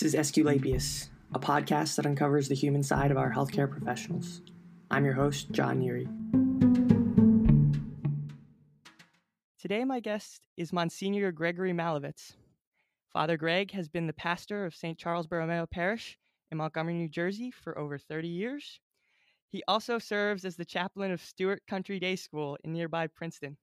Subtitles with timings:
[0.00, 4.40] This is Esculapius, a podcast that uncovers the human side of our healthcare professionals.
[4.90, 6.06] I'm your host, John Neary.
[9.60, 12.32] Today, my guest is Monsignor Gregory Malovetz.
[13.12, 14.96] Father Greg has been the pastor of St.
[14.96, 16.16] Charles Borromeo Parish
[16.50, 18.80] in Montgomery, New Jersey for over 30 years.
[19.50, 23.58] He also serves as the chaplain of Stuart Country Day School in nearby Princeton.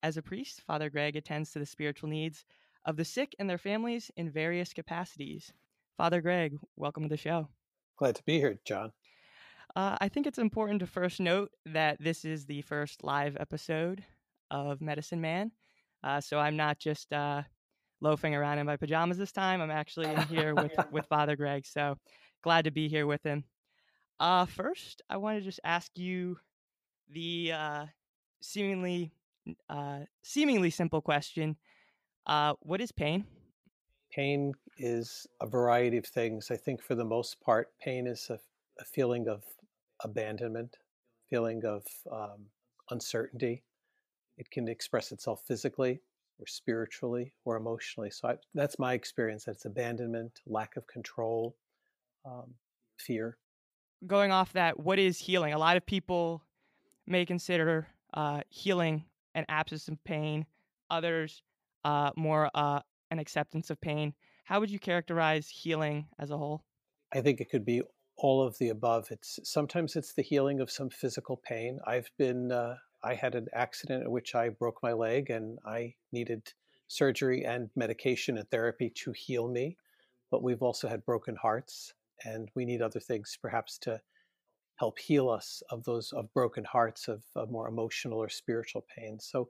[0.00, 2.44] As a priest, Father Greg attends to the spiritual needs
[2.84, 5.52] of the sick and their families in various capacities.
[5.96, 7.48] Father Greg, welcome to the show.
[7.96, 8.92] Glad to be here, John.
[9.76, 14.04] Uh, I think it's important to first note that this is the first live episode
[14.50, 15.50] of Medicine Man.
[16.02, 17.42] Uh, so I'm not just uh,
[18.00, 19.60] loafing around in my pajamas this time.
[19.60, 21.66] I'm actually in here with, with Father Greg.
[21.66, 21.96] So
[22.42, 23.44] glad to be here with him.
[24.20, 26.38] Uh, first, I want to just ask you
[27.10, 27.86] the uh,
[28.40, 29.12] seemingly
[29.68, 31.56] uh, seemingly simple question
[32.26, 33.24] uh, what is pain?
[34.12, 36.50] Pain is a variety of things.
[36.50, 38.38] I think for the most part, pain is a,
[38.80, 39.42] a feeling of
[40.02, 40.76] abandonment,
[41.28, 42.46] feeling of um,
[42.90, 43.62] uncertainty.
[44.38, 46.00] It can express itself physically
[46.38, 48.10] or spiritually or emotionally.
[48.10, 49.44] So I, that's my experience.
[49.44, 51.56] That's abandonment, lack of control,
[52.24, 52.54] um,
[52.98, 53.36] fear.
[54.06, 55.52] Going off that, what is healing?
[55.52, 56.42] A lot of people
[57.06, 60.46] may consider uh, healing an absence of pain.
[60.90, 61.42] Others
[61.84, 64.14] uh, more uh, an acceptance of pain.
[64.44, 66.64] How would you characterize healing as a whole?
[67.12, 67.82] I think it could be
[68.16, 69.08] all of the above.
[69.10, 71.80] It's sometimes it's the healing of some physical pain.
[71.86, 75.94] I've been uh, I had an accident in which I broke my leg and I
[76.12, 76.52] needed
[76.88, 79.76] surgery and medication and therapy to heal me.
[80.30, 84.00] But we've also had broken hearts and we need other things perhaps to
[84.76, 89.18] help heal us of those of broken hearts of, of more emotional or spiritual pain.
[89.20, 89.48] So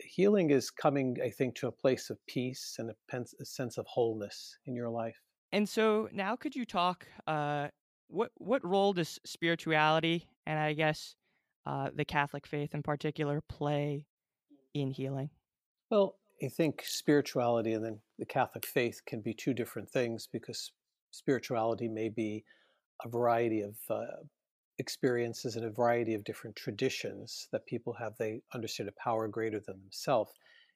[0.00, 3.78] healing is coming, I think, to a place of peace and a, pen- a sense
[3.78, 5.20] of wholeness in your life.
[5.52, 7.06] And so now, could you talk?
[7.26, 7.68] Uh,
[8.08, 11.16] what what role does spirituality and I guess
[11.66, 14.06] uh, the Catholic faith in particular play
[14.74, 15.30] in healing?
[15.90, 20.72] Well, I think spirituality and then the Catholic faith can be two different things because
[21.10, 22.44] spirituality may be
[23.04, 24.04] a variety of uh,
[24.82, 28.12] experiences in a variety of different traditions that people have.
[28.18, 30.32] They understand a power greater than themselves.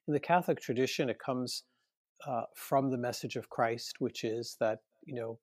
[0.07, 1.63] In the Catholic tradition, it comes
[2.25, 5.39] uh, from the message of Christ, which is that you know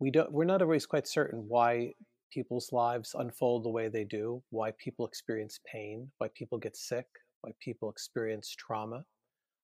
[0.00, 1.92] we don't we're not always quite certain why
[2.32, 7.06] people's lives unfold the way they do, why people experience pain, why people get sick,
[7.42, 9.04] why people experience trauma.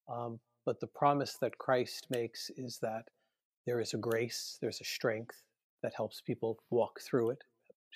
[0.08, 3.04] Um, but the promise that Christ makes is that
[3.66, 5.42] there is a grace, there's a strength
[5.82, 7.44] that helps people walk through it,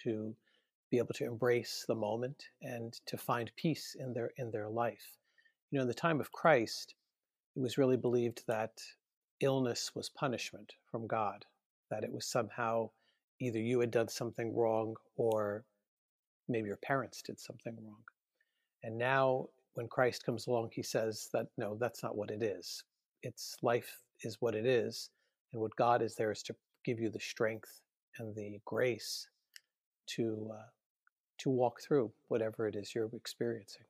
[0.04, 0.34] to
[0.90, 5.18] be able to embrace the moment and to find peace in their in their life.
[5.70, 6.94] You know, in the time of Christ,
[7.56, 8.80] it was really believed that
[9.40, 11.44] illness was punishment from God,
[11.90, 12.90] that it was somehow
[13.40, 15.64] either you had done something wrong or
[16.48, 18.02] maybe your parents did something wrong.
[18.82, 22.82] And now when Christ comes along, he says that no, that's not what it is.
[23.22, 25.10] It's life is what it is,
[25.52, 26.54] and what God is there is to
[26.84, 27.80] give you the strength
[28.18, 29.28] and the grace
[30.16, 30.62] to uh,
[31.38, 33.84] to walk through whatever it is you're experiencing.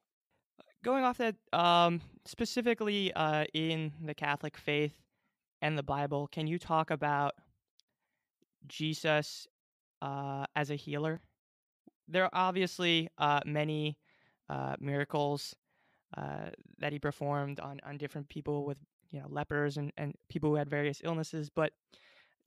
[0.84, 4.94] Going off that, um, specifically uh, in the Catholic faith
[5.60, 7.34] and the Bible, can you talk about
[8.68, 9.48] Jesus
[10.02, 11.20] uh, as a healer?
[12.06, 13.98] There are obviously uh, many
[14.48, 15.56] uh, miracles
[16.16, 18.78] uh, that he performed on, on different people with
[19.10, 21.72] you know lepers and, and people who had various illnesses, but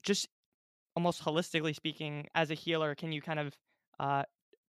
[0.02, 0.28] just
[0.96, 3.56] almost holistically speaking, as a healer, can you kind of
[4.00, 4.22] uh,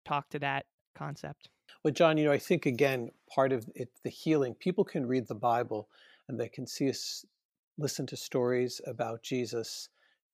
[0.05, 1.49] talk to that concept?
[1.83, 5.27] Well, John, you know, I think again, part of it, the healing, people can read
[5.27, 5.89] the Bible
[6.27, 7.25] and they can see us,
[7.77, 9.89] listen to stories about Jesus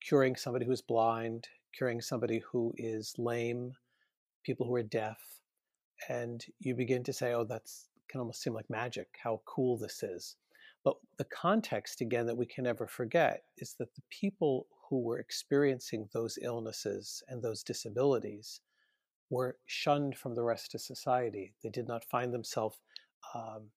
[0.05, 3.73] curing somebody who's blind, curing somebody who is lame,
[4.43, 5.17] people who are deaf.
[6.07, 10.03] And you begin to say, oh, that's can almost seem like magic, how cool this
[10.03, 10.35] is.
[10.83, 15.19] But the context, again, that we can never forget is that the people who were
[15.19, 18.61] experiencing those illnesses and those disabilities
[19.29, 21.53] were shunned from the rest of society.
[21.63, 22.77] They did not find themselves
[23.35, 23.69] um,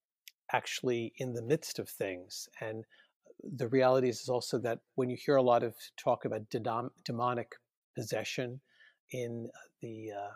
[0.53, 2.49] actually in the midst of things.
[2.61, 2.85] And
[3.43, 6.49] the reality is also that when you hear a lot of talk about
[7.05, 7.53] demonic
[7.95, 8.61] possession
[9.11, 9.49] in
[9.81, 10.33] the uh,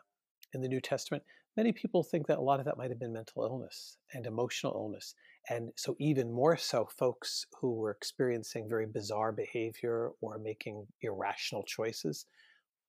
[0.53, 1.23] in the New Testament,
[1.57, 4.75] many people think that a lot of that might have been mental illness and emotional
[4.75, 5.15] illness.
[5.49, 11.63] And so, even more so, folks who were experiencing very bizarre behavior or making irrational
[11.63, 12.27] choices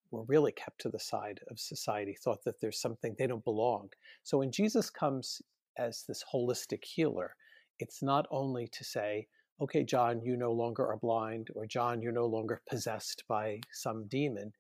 [0.10, 3.90] were really kept to the side of society, thought that there's something they don't belong.
[4.24, 5.42] So when Jesus comes
[5.78, 7.36] as this holistic healer,
[7.80, 9.28] it's not only to say,
[9.62, 14.08] okay, John, you no longer are blind, or John, you're no longer possessed by some
[14.08, 14.54] demon.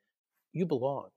[0.53, 1.09] You belong.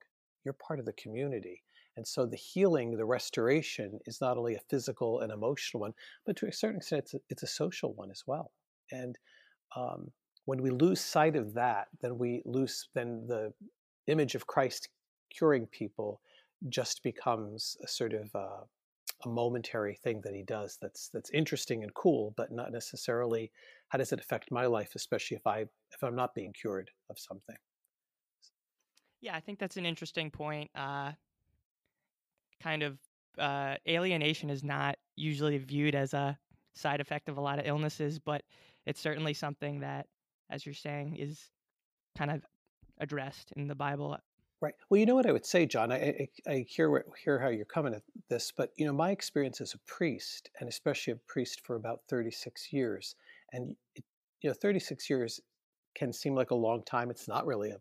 [0.44, 1.62] You're part of the community.
[1.96, 5.94] And so the healing, the restoration is not only a physical and emotional one,
[6.24, 8.52] but to a certain extent, it's a, it's a social one as well.
[8.92, 9.18] And
[9.76, 10.10] um,
[10.44, 13.52] when we lose sight of that, then we lose, then the
[14.06, 14.88] image of Christ
[15.36, 16.20] curing people
[16.68, 18.64] just becomes a sort of uh,
[19.24, 23.50] a momentary thing that he does that's that's interesting and cool, but not necessarily
[23.88, 27.18] how does it affect my life, especially if I if I'm not being cured of
[27.18, 27.56] something.
[29.20, 30.70] Yeah, I think that's an interesting point.
[30.74, 31.12] Uh,
[32.62, 32.98] kind of
[33.38, 36.38] uh, alienation is not usually viewed as a
[36.74, 38.42] side effect of a lot of illnesses, but
[38.86, 40.06] it's certainly something that,
[40.50, 41.50] as you're saying, is
[42.16, 42.44] kind of
[42.98, 44.18] addressed in the Bible
[44.62, 44.74] Right.
[44.90, 45.90] Well, you know what I would say, John.
[45.90, 49.58] I, I, I hear hear how you're coming at this, but you know, my experience
[49.62, 53.14] as a priest, and especially a priest for about 36 years,
[53.54, 54.04] and it,
[54.42, 55.40] you know, 36 years
[55.94, 57.10] can seem like a long time.
[57.10, 57.78] It's not really a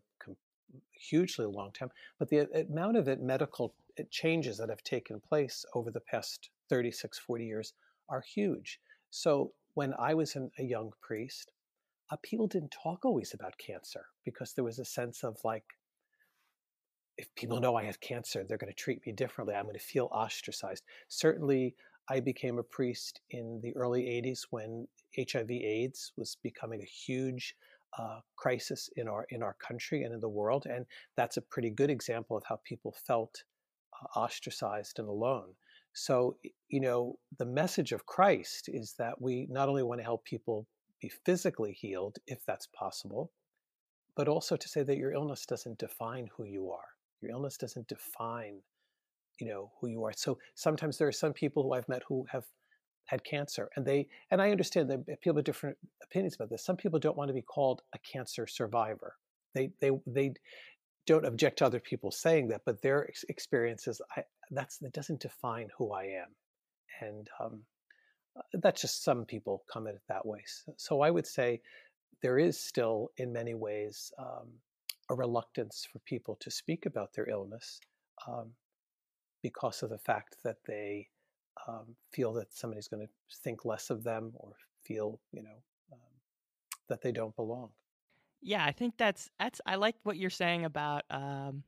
[0.92, 3.74] hugely long time, but the amount of it medical
[4.10, 7.72] changes that have taken place over the past 36, 40 years
[8.08, 8.80] are huge.
[9.10, 11.52] So when I was an, a young priest,
[12.10, 15.64] uh, people didn't talk always about cancer because there was a sense of like
[17.18, 19.54] if people know I have cancer, they're going to treat me differently.
[19.54, 20.84] I'm going to feel ostracized.
[21.08, 21.74] Certainly,
[22.08, 27.54] I became a priest in the early 80s when HIV/AIDS was becoming a huge
[27.98, 30.86] uh, crisis in our in our country and in the world, and
[31.16, 33.44] that's a pretty good example of how people felt
[34.16, 35.54] ostracized and alone.
[35.92, 36.36] So,
[36.68, 40.66] you know, the message of Christ is that we not only want to help people
[41.00, 43.32] be physically healed, if that's possible,
[44.16, 46.88] but also to say that your illness doesn't define who you are.
[47.20, 48.60] Your illness doesn't define,
[49.40, 50.12] you know, who you are.
[50.14, 52.44] So sometimes there are some people who I've met who have
[53.06, 56.64] had cancer and they and I understand that people have different opinions about this.
[56.64, 59.16] Some people don't want to be called a cancer survivor.
[59.54, 60.34] They they they
[61.06, 65.68] don't object to other people saying that, but their experiences I that's that doesn't define
[65.76, 66.34] who I am.
[67.00, 67.62] And um,
[68.36, 70.42] uh, that's just some people come at it that way.
[70.46, 71.60] So, so, I would say
[72.22, 74.48] there is still, in many ways, um,
[75.08, 77.80] a reluctance for people to speak about their illness
[78.28, 78.50] um,
[79.42, 81.08] because of the fact that they
[81.66, 83.12] um, feel that somebody's going to
[83.42, 84.52] think less of them or
[84.84, 85.58] feel, you know,
[85.92, 85.98] um,
[86.88, 87.70] that they don't belong.
[88.42, 89.60] Yeah, I think that's that's.
[89.66, 91.04] I like what you're saying about.
[91.10, 91.64] Um,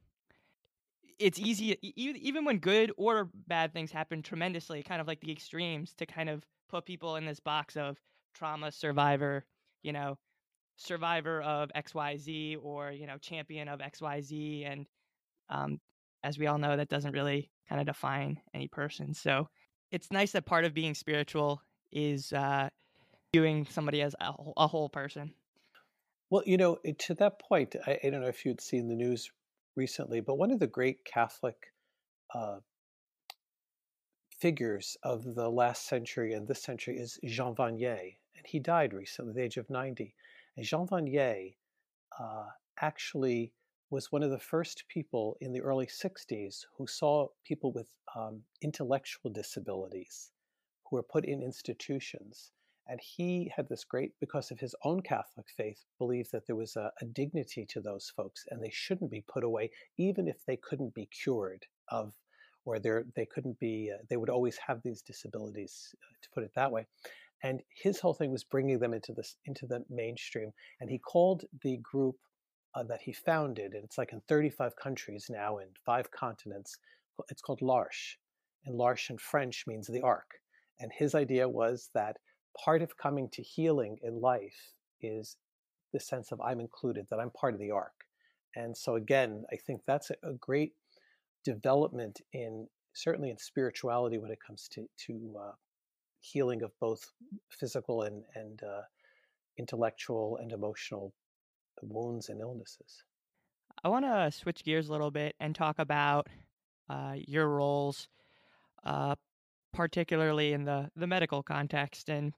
[1.18, 5.94] it's easy, even when good or bad things happen tremendously, kind of like the extremes,
[5.94, 7.98] to kind of put people in this box of
[8.34, 9.44] trauma survivor.
[9.82, 10.16] You know,
[10.76, 14.66] survivor of XYZ or, you know, champion of XYZ.
[14.70, 14.86] And
[15.48, 15.80] um,
[16.24, 19.14] as we all know, that doesn't really kind of define any person.
[19.14, 19.48] So
[19.90, 22.68] it's nice that part of being spiritual is uh,
[23.32, 25.32] viewing somebody as a, a whole person.
[26.32, 29.30] Well, you know, to that point, I, I, don't know if you'd seen the news
[29.76, 31.74] recently, but one of the great Catholic
[32.34, 32.60] uh,
[34.40, 39.32] figures of the last century and this century is Jean Vanier, and he died recently
[39.32, 40.14] at the age of 90.
[40.56, 41.54] And Jean Vanier
[42.18, 42.46] uh,
[42.80, 43.52] actually
[43.90, 48.40] was one of the first people in the early 60s who saw people with um,
[48.62, 50.30] intellectual disabilities
[50.88, 52.52] who were put in institutions.
[52.88, 56.76] And he had this great, because of his own Catholic faith, believed that there was
[56.76, 60.56] a, a dignity to those folks and they shouldn't be put away, even if they
[60.56, 62.12] couldn't be cured of,
[62.64, 66.52] or they couldn't be, uh, they would always have these disabilities, uh, to put it
[66.54, 66.86] that way.
[67.44, 71.44] And his whole thing was bringing them into this into the mainstream and he called
[71.62, 72.16] the group
[72.74, 76.78] uh, that he founded and it's like in 35 countries now in five continents
[77.28, 78.18] it's called l'arche
[78.64, 80.30] and l'arche in french means the ark
[80.80, 82.16] and his idea was that
[82.58, 85.36] part of coming to healing in life is
[85.92, 88.04] the sense of i'm included that i'm part of the ark.
[88.56, 90.72] and so again i think that's a, great
[91.44, 95.52] development in certainly in spirituality when it comes to to uh,
[96.22, 97.12] healing of both
[97.50, 98.82] physical and, and uh,
[99.58, 101.12] intellectual and emotional
[101.82, 103.04] wounds and illnesses.
[103.84, 106.28] I want to switch gears a little bit and talk about
[106.88, 108.08] uh, your roles,
[108.84, 109.16] uh,
[109.72, 112.08] particularly in the, the medical context.
[112.08, 112.32] And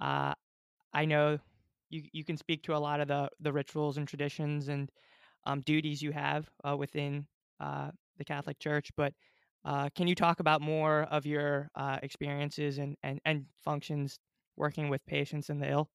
[0.00, 0.34] uh,
[0.92, 1.38] I know
[1.90, 4.90] you, you can speak to a lot of the, the rituals and traditions and
[5.44, 7.28] um, duties you have uh, within
[7.60, 9.14] uh, the Catholic Church, but
[9.64, 14.18] uh, can you talk about more of your uh, experiences and, and, and functions
[14.56, 15.90] working with patients and the ill?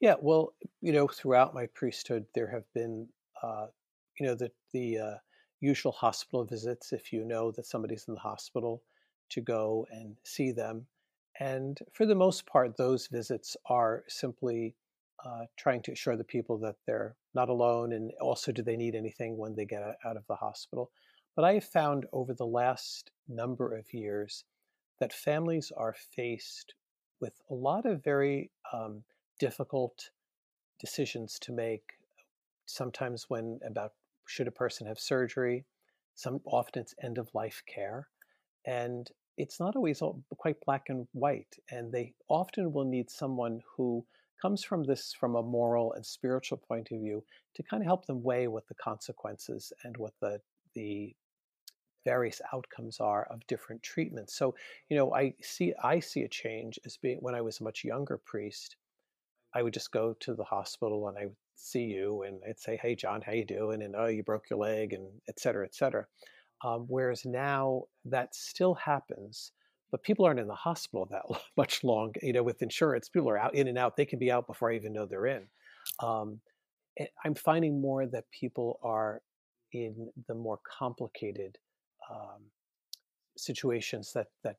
[0.00, 3.08] Yeah, well, you know, throughout my priesthood, there have been,
[3.42, 3.68] uh,
[4.18, 5.20] you know, the the
[5.60, 6.92] usual hospital visits.
[6.92, 8.82] If you know that somebody's in the hospital,
[9.30, 10.86] to go and see them,
[11.42, 14.76] And for the most part, those visits are simply
[15.24, 18.94] uh, trying to assure the people that they're not alone and also do they need
[18.94, 20.92] anything when they get out of the hospital.
[21.34, 24.44] But I have found over the last number of years
[25.00, 26.74] that families are faced
[27.20, 29.02] with a lot of very um,
[29.40, 30.10] difficult
[30.78, 31.94] decisions to make.
[32.66, 33.94] Sometimes, when about
[34.28, 35.64] should a person have surgery,
[36.14, 38.06] some often it's end of life care,
[38.64, 40.02] and it's not always
[40.38, 41.56] quite black and white.
[41.70, 44.06] And they often will need someone who
[44.40, 47.24] comes from this from a moral and spiritual point of view
[47.54, 50.40] to kind of help them weigh what the consequences and what the
[50.74, 51.14] the
[52.04, 54.34] various outcomes are of different treatments.
[54.34, 54.54] So,
[54.88, 57.84] you know, I see I see a change as being when I was a much
[57.84, 58.76] younger priest,
[59.54, 62.76] I would just go to the hospital and I would see you and I'd say,
[62.76, 65.74] "Hey, John, how you doing?" and "Oh, you broke your leg," and et cetera, et
[65.74, 66.06] cetera.
[66.64, 69.52] Um, whereas now that still happens,
[69.90, 71.22] but people aren't in the hospital that
[71.56, 72.12] much long.
[72.22, 73.96] You know, with insurance, people are out in and out.
[73.96, 75.46] They can be out before I even know they're in.
[76.00, 76.40] Um,
[77.24, 79.22] I'm finding more that people are
[79.72, 81.58] in the more complicated
[82.10, 82.42] um,
[83.36, 84.56] situations that that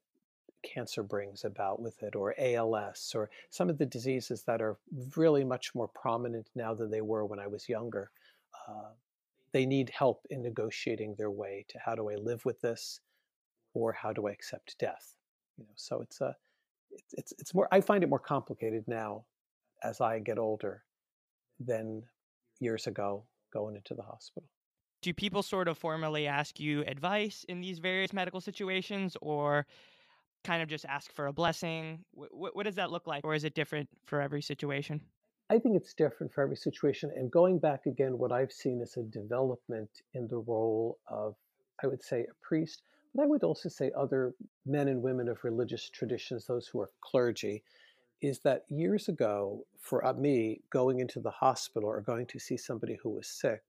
[0.63, 4.77] cancer brings about with it, or ALS, or some of the diseases that are
[5.15, 8.09] really much more prominent now than they were when I was younger.
[8.67, 8.91] Uh,
[9.53, 12.99] they need help in negotiating their way to how do I live with this,
[13.73, 15.15] or how do I accept death.
[15.57, 16.35] You know, so it's a
[17.13, 17.67] it's it's, more.
[17.71, 19.25] I find it more complicated now
[19.83, 20.83] as I get older
[21.59, 22.03] than
[22.59, 24.49] years ago going into the hospital
[25.03, 29.67] do people sort of formally ask you advice in these various medical situations or
[30.43, 33.43] kind of just ask for a blessing what, what does that look like or is
[33.43, 34.99] it different for every situation
[35.53, 38.97] i think it's different for every situation and going back again what i've seen is
[38.97, 41.35] a development in the role of
[41.83, 42.81] i would say a priest
[43.13, 44.33] but i would also say other
[44.65, 47.63] men and women of religious traditions those who are clergy
[48.21, 52.55] is that years ago for uh, me going into the hospital or going to see
[52.55, 53.61] somebody who was sick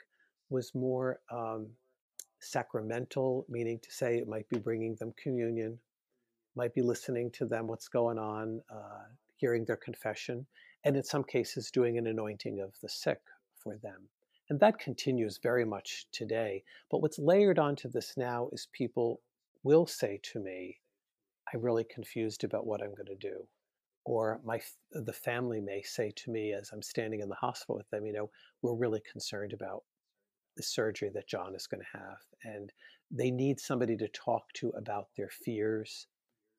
[0.49, 1.67] was more um,
[2.41, 5.79] sacramental, meaning to say it might be bringing them communion,
[6.55, 9.05] might be listening to them, what's going on, uh,
[9.37, 10.47] hearing their confession,
[10.85, 13.21] and in some cases doing an anointing of the sick
[13.59, 14.09] for them.
[14.51, 16.63] And that continues very much today.
[16.91, 19.23] But what's layered onto this now is people
[19.63, 20.79] will say to me,
[21.53, 23.47] I'm really confused about what I'm going to do.
[24.05, 24.61] Or my
[24.93, 28.13] the family may say to me as I'm standing in the hospital with them, you
[28.13, 29.83] know, we're really concerned about
[30.59, 32.19] the surgery that John is going to have.
[32.45, 32.71] And
[33.11, 36.07] they need somebody to talk to about their fears,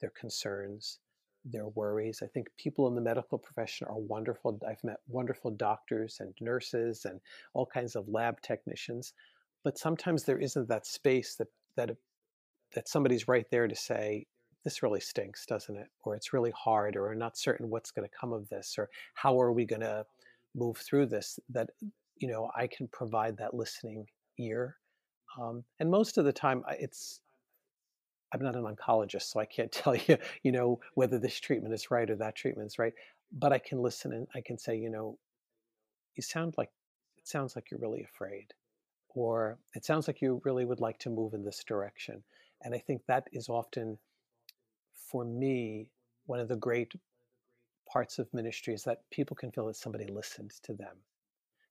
[0.02, 1.00] their concerns,
[1.46, 2.22] their worries.
[2.24, 4.60] I think people in the medical profession are wonderful.
[4.68, 7.20] I've met wonderful doctors and nurses and
[7.54, 9.14] all kinds of lab technicians,
[9.64, 11.48] but sometimes there isn't that space that
[11.78, 11.96] that
[12.74, 14.26] that somebody's right there to say
[14.64, 15.88] this really stinks, doesn't it?
[16.04, 18.90] Or it's really hard, or I'm not certain what's going to come of this, or
[19.14, 20.06] how are we going to
[20.56, 21.40] move through this?
[21.50, 21.70] That
[22.18, 24.08] you know, I can provide that listening
[24.40, 24.78] ear.
[25.40, 27.22] Um, and most of the time, it's
[28.36, 31.90] I'm not an oncologist, so I can't tell you, you know, whether this treatment is
[31.90, 32.94] right or that treatment is right.
[33.32, 35.18] But I can listen and I can say, you know,
[36.16, 36.70] you sound like
[37.18, 38.54] it sounds like you're really afraid,
[39.10, 42.24] or it sounds like you really would like to move in this direction.
[42.62, 43.98] And I think that is often,
[44.94, 45.88] for me,
[46.26, 46.94] one of the great
[47.92, 50.98] parts of ministry is that people can feel that somebody listens to them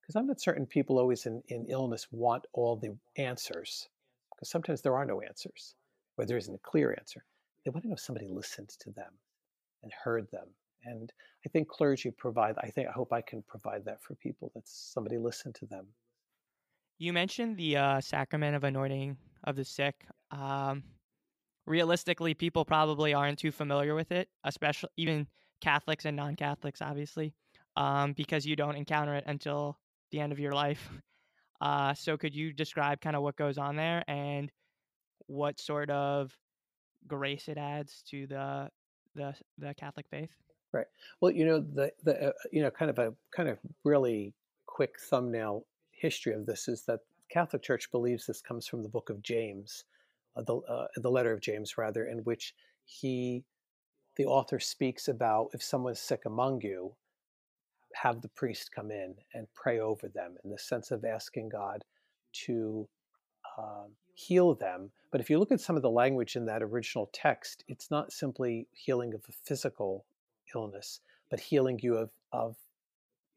[0.04, 3.88] because I'm not certain people always in, in illness want all the answers,
[4.34, 5.74] because sometimes there are no answers,
[6.16, 7.24] or there isn't a clear answer.
[7.64, 9.12] They want to know if somebody listened to them
[9.82, 10.48] and heard them.
[10.84, 11.12] And
[11.46, 14.64] I think clergy provide, I think, I hope I can provide that for people that
[14.66, 15.86] somebody listened to them.
[16.98, 20.06] You mentioned the uh, sacrament of anointing of the sick.
[20.30, 20.84] Um,
[21.66, 25.26] realistically, people probably aren't too familiar with it, especially even
[25.60, 27.34] Catholics and non Catholics, obviously,
[27.76, 29.78] um, because you don't encounter it until
[30.10, 30.88] the end of your life.
[31.60, 34.50] Uh, so could you describe kind of what goes on there and
[35.26, 36.36] what sort of
[37.06, 38.68] grace it adds to the
[39.14, 40.30] the the Catholic faith?
[40.72, 40.86] Right.
[41.20, 44.34] Well, you know the the uh, you know kind of a kind of really
[44.66, 47.00] quick thumbnail history of this is that
[47.30, 49.84] Catholic Church believes this comes from the book of James,
[50.36, 52.54] uh, the uh, the letter of James rather, in which
[52.84, 53.44] he
[54.16, 56.94] the author speaks about if someone's sick among you,
[57.94, 61.84] have the priest come in and pray over them in the sense of asking God
[62.32, 62.88] to
[63.58, 64.90] um, heal them.
[65.10, 68.12] But if you look at some of the language in that original text, it's not
[68.12, 70.04] simply healing of a physical
[70.54, 72.56] illness, but healing you of, of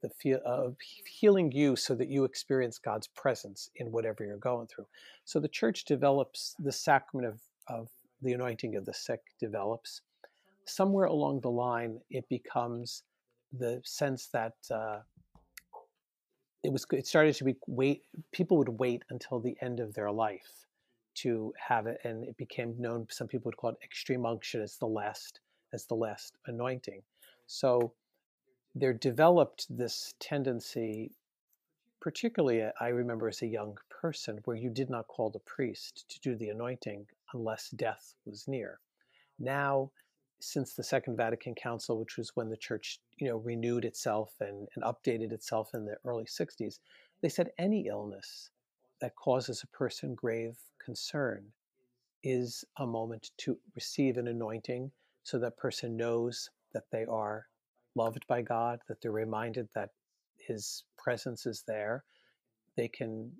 [0.01, 4.67] the feel of healing you so that you experience God's presence in whatever you're going
[4.67, 4.87] through.
[5.25, 7.89] So the church develops the sacrament of, of
[8.21, 10.01] the anointing of the sick develops.
[10.65, 13.03] somewhere along the line, it becomes
[13.57, 14.99] the sense that uh,
[16.63, 20.11] it was it started to be wait people would wait until the end of their
[20.11, 20.66] life
[21.17, 24.77] to have it and it became known some people would call it extreme unction as
[24.77, 25.39] the last
[25.73, 27.01] as the last anointing.
[27.47, 27.93] So
[28.75, 31.11] there developed this tendency
[31.99, 36.05] particularly uh, i remember as a young person where you did not call the priest
[36.07, 38.79] to do the anointing unless death was near.
[39.39, 39.91] Now
[40.39, 44.67] since the Second Vatican Council, which was when the church, you know, renewed itself and,
[44.75, 46.79] and updated itself in the early 60s,
[47.21, 48.51] they said any illness
[49.01, 51.45] that causes a person grave concern
[52.23, 54.91] is a moment to receive an anointing
[55.23, 57.47] so that person knows that they are
[57.95, 59.89] loved by God, that they're reminded that
[60.37, 62.03] his presence is there.
[62.75, 63.31] They can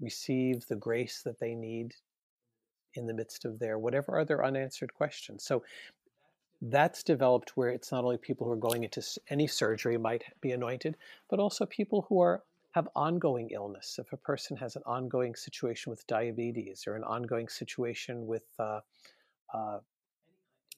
[0.00, 1.94] receive the grace that they need
[2.94, 5.44] in the midst of their whatever other unanswered questions.
[5.44, 5.62] So
[6.62, 10.52] that's developed where it's not only people who are going into any surgery might be
[10.52, 10.96] anointed,
[11.30, 13.98] but also people who are have ongoing illness.
[13.98, 18.80] If a person has an ongoing situation with diabetes or an ongoing situation with uh,
[19.52, 19.78] uh,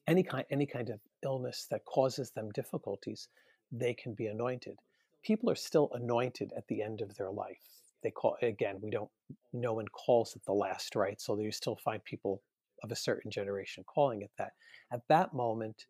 [0.07, 3.29] any kind any kind of illness that causes them difficulties,
[3.71, 4.77] they can be anointed.
[5.23, 7.61] People are still anointed at the end of their life.
[8.01, 8.79] They call again.
[8.81, 9.09] We don't.
[9.53, 12.41] No one calls it the last rites, so you still find people
[12.83, 14.51] of a certain generation calling it that.
[14.91, 15.85] At that moment,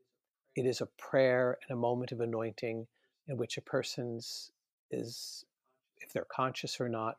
[0.56, 2.86] it is a prayer and a moment of anointing
[3.28, 4.52] in which a person's
[4.92, 5.46] is,
[6.04, 7.18] if they're conscious or not,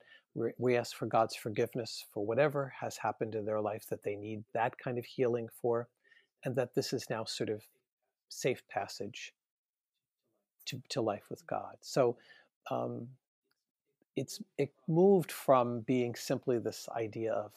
[0.58, 4.42] we ask for God's forgiveness for whatever has happened in their life that they need
[4.52, 5.88] that kind of healing for,
[6.44, 7.62] and that this is now sort of
[8.28, 9.32] safe passage
[10.66, 11.76] to, to life with God.
[11.80, 12.16] So
[12.70, 13.08] um,
[14.16, 17.52] it's it moved from being simply this idea of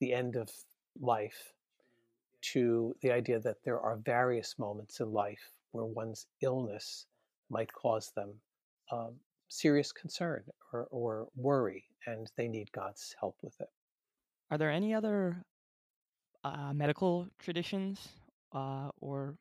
[0.00, 0.50] the end of
[1.00, 1.52] life
[2.40, 7.06] to the idea that there are various moments in life where one's illness
[7.50, 8.30] might cause them
[8.90, 9.14] um,
[9.52, 13.68] serious concern or, or worry, and they need God's help with it.
[14.50, 15.44] Are there any other
[16.42, 18.08] uh, medical traditions
[18.54, 19.36] uh, or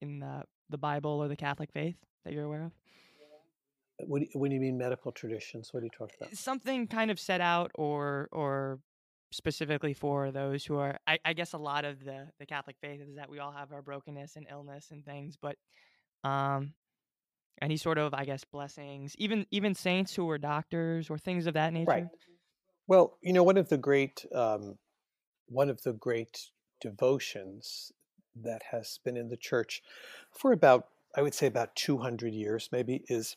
[0.00, 2.72] in the, the Bible or the Catholic faith that you're aware of?
[4.06, 5.72] What do, you, what do you mean medical traditions?
[5.72, 6.36] What are you talking about?
[6.36, 8.78] Something kind of set out or or
[9.32, 13.02] specifically for those who are I, I, guess a lot of the the catholic faith
[13.02, 15.56] is that we all have our brokenness and illness and things but
[16.24, 16.72] um
[17.62, 21.54] any sort of i guess blessings even even saints who were doctors or things of
[21.54, 22.06] that nature right
[22.86, 24.76] well you know one of the great um
[25.48, 27.92] one of the great devotions
[28.36, 29.82] that has been in the church
[30.32, 33.36] for about i would say about 200 years maybe is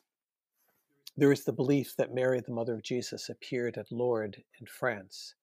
[1.17, 5.35] there is the belief that mary the mother of jesus appeared at lourdes in france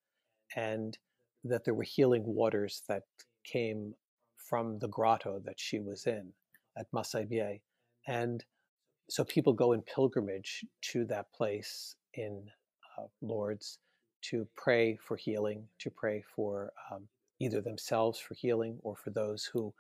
[0.57, 0.99] and
[1.45, 3.03] that there were healing waters that
[3.45, 3.95] came
[4.37, 6.33] from the grotto that she was in
[6.77, 7.61] at Massabielle.
[8.07, 8.45] And
[9.09, 12.43] so people go in pilgrimage to that place in
[12.99, 13.79] uh, Lourdes
[14.23, 17.09] to pray for healing, to pray for um,
[17.41, 19.73] either themselves for healing or for those who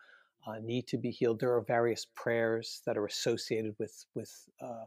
[0.46, 1.40] uh, need to be healed.
[1.40, 4.86] There are various prayers that are associated with with uh,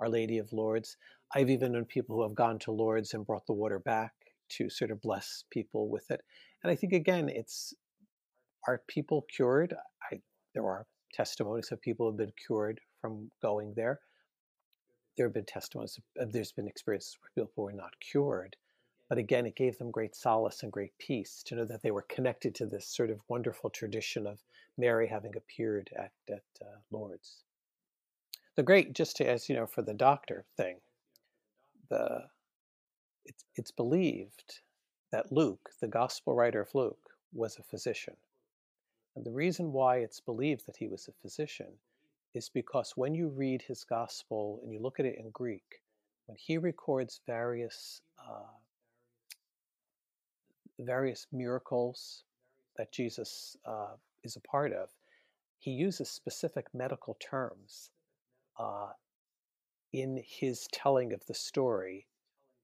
[0.00, 0.96] Our Lady of Lourdes.
[1.34, 4.12] I've even known people who have gone to Lourdes and brought the water back
[4.50, 6.20] to sort of bless people with it.
[6.62, 7.74] And I think again, it's
[8.66, 9.74] are people cured?
[10.10, 10.20] I,
[10.54, 14.00] there are testimonies of people who have been cured from going there.
[15.14, 16.00] There have been testimonies.
[16.16, 18.56] There's been experiences where people were not cured,
[19.10, 22.06] but again, it gave them great solace and great peace to know that they were
[22.08, 24.38] connected to this sort of wonderful tradition of
[24.78, 27.42] Mary having appeared at at uh, Lourdes.
[28.56, 30.78] The great, just to, as you know, for the doctor thing,
[31.90, 32.22] the
[33.26, 34.60] it's, it's believed
[35.12, 38.16] that Luke, the gospel writer of Luke, was a physician.
[39.14, 41.74] And the reason why it's believed that he was a physician
[42.34, 45.80] is because when you read his gospel and you look at it in Greek,
[46.26, 48.52] when he records various uh,
[50.80, 52.24] various miracles
[52.76, 53.94] that Jesus uh,
[54.24, 54.88] is a part of,
[55.58, 57.90] he uses specific medical terms
[58.58, 58.88] uh,
[59.92, 62.06] in his telling of the story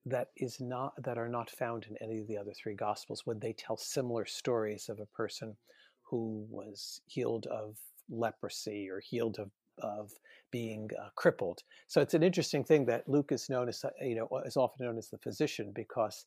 [0.07, 3.39] that is not that are not found in any of the other three gospels when
[3.39, 5.57] they tell similar stories of a person
[6.03, 7.77] who was healed of
[8.09, 10.11] leprosy or healed of of
[10.51, 11.63] being uh, crippled.
[11.87, 14.87] So it's an interesting thing that Luke is known as uh, you know is often
[14.87, 16.27] known as the physician because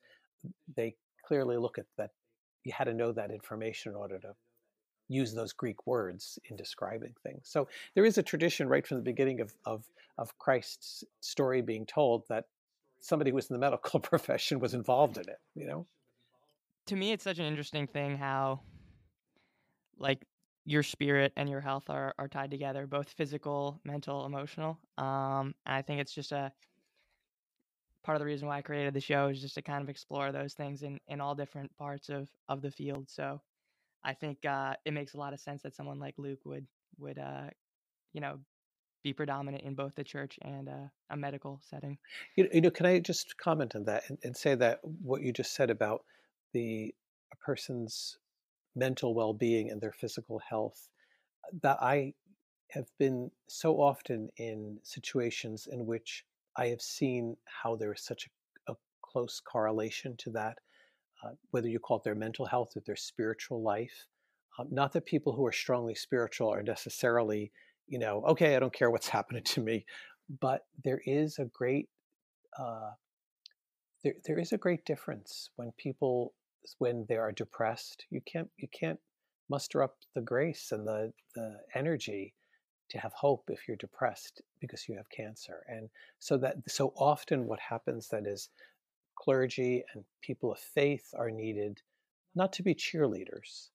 [0.76, 2.12] they clearly look at that
[2.64, 4.34] you had to know that information in order to
[5.10, 7.42] use those Greek words in describing things.
[7.44, 9.84] So there is a tradition right from the beginning of, of,
[10.18, 12.46] of Christ's story being told that
[13.02, 15.86] somebody who was in the medical profession was involved in it, you know?
[16.88, 18.62] To me, it's such an interesting thing how,
[19.98, 20.26] like,
[20.66, 24.80] your spirit and your health are, are tied together, both physical, mental, emotional.
[24.98, 26.52] Um, and I think it's just a
[28.04, 30.32] part of the reason why I created the show is just to kind of explore
[30.32, 33.10] those things in, in all different parts of, of the field.
[33.10, 33.42] So
[34.04, 36.68] I think uh, it makes a lot of sense that someone like Luke would
[37.00, 37.50] would uh,
[38.14, 38.40] you know
[39.04, 41.98] be predominant in both the church and uh, a medical setting.
[42.36, 45.34] You, you know, can I just comment on that and, and say that what you
[45.34, 46.04] just said about
[46.54, 46.94] the
[47.32, 48.18] a person's
[48.76, 50.90] mental well-being and their physical health
[51.62, 52.14] that I
[52.72, 56.26] have been so often in situations in which
[56.58, 58.28] I have seen how there is such
[58.68, 60.58] a, a close correlation to that,
[61.24, 64.08] uh, whether you call it their mental health or their spiritual life.
[64.58, 67.52] Um, not that people who are strongly spiritual are necessarily,
[67.88, 69.86] you know, okay, I don't care what's happening to me,
[70.42, 71.90] but there is a great,
[72.58, 72.92] uh,
[74.04, 76.34] there there is a great difference when people
[76.80, 78.06] when they are depressed.
[78.10, 79.00] You can't you can't
[79.50, 82.34] muster up the grace and the the energy
[82.90, 85.64] to have hope if you're depressed because you have cancer.
[85.68, 88.50] And so that so often what happens then is
[89.16, 91.82] clergy and people of faith are needed
[92.36, 93.70] not to be cheerleaders,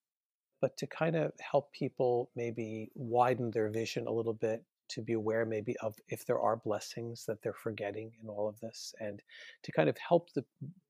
[0.60, 5.12] but to kind of help people maybe widen their vision a little bit to be
[5.12, 9.22] aware maybe of if there are blessings that they're forgetting in all of this and
[9.62, 10.44] to kind of help the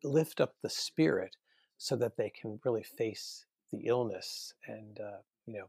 [0.04, 1.36] lift up the spirit
[1.78, 5.68] so that they can really face the illness and uh, you know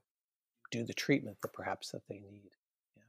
[0.72, 2.52] do the treatment that perhaps that they need.
[2.96, 3.04] Yeah.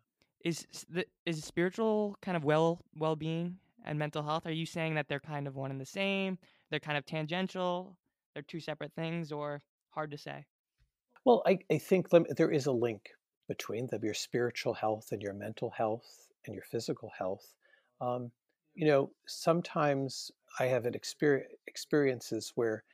[0.44, 4.46] Is the is spiritual kind of well well being and mental health?
[4.46, 6.38] Are you saying that they're kind of one and the same?
[6.70, 7.96] They're kind of tangential.
[8.34, 9.60] They're two separate things, or
[9.90, 10.44] hard to say.
[11.24, 13.10] Well, I, I think there is a link
[13.48, 17.54] between them, your spiritual health and your mental health and your physical health.
[18.00, 18.30] Um,
[18.74, 22.84] you know, sometimes I have experience, experiences where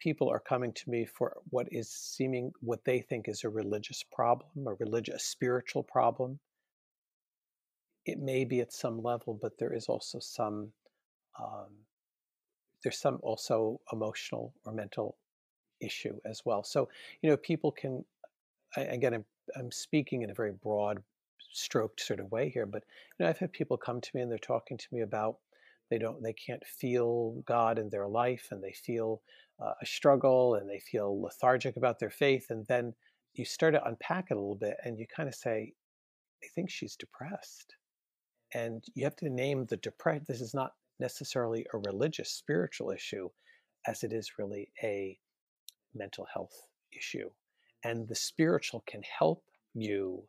[0.00, 4.02] people are coming to me for what is seeming what they think is a religious
[4.02, 6.38] problem, a religious, spiritual problem.
[8.04, 10.72] It may be at some level, but there is also some
[11.40, 11.70] um,
[12.82, 15.16] there's some also emotional or mental
[15.80, 16.62] issue as well.
[16.62, 16.88] So
[17.22, 18.04] you know, people can
[18.76, 19.24] again, I'm,
[19.56, 21.02] I'm speaking in a very broad
[21.52, 22.82] stroked sort of way here, but
[23.18, 25.38] you know, I've had people come to me and they're talking to me about
[25.94, 29.22] they don't they can't feel God in their life and they feel
[29.62, 32.46] uh, a struggle and they feel lethargic about their faith.
[32.50, 32.94] And then
[33.34, 35.72] you start to unpack it a little bit and you kind of say,
[36.42, 37.76] I think she's depressed.
[38.54, 40.24] And you have to name the depression.
[40.26, 43.28] This is not necessarily a religious, spiritual issue,
[43.86, 45.16] as it is really a
[45.94, 47.30] mental health issue.
[47.84, 50.24] And the spiritual can help you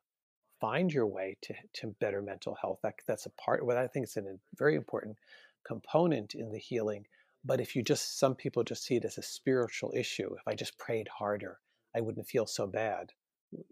[0.62, 2.80] find your way to, to better mental health.
[2.84, 4.23] That, that's a part, what I think is a
[4.58, 5.17] very important
[5.65, 7.06] component in the healing
[7.45, 10.34] but if you just, some people just see it as a spiritual issue.
[10.34, 11.60] If I just prayed harder,
[11.95, 13.12] I wouldn't feel so bad.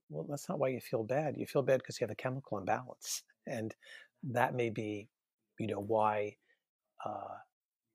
[0.09, 1.35] Well, that's not why you feel bad.
[1.35, 3.23] You feel bad because you have a chemical imbalance.
[3.45, 3.75] And
[4.31, 5.09] that may be,
[5.59, 6.37] you know, why
[7.05, 7.35] uh,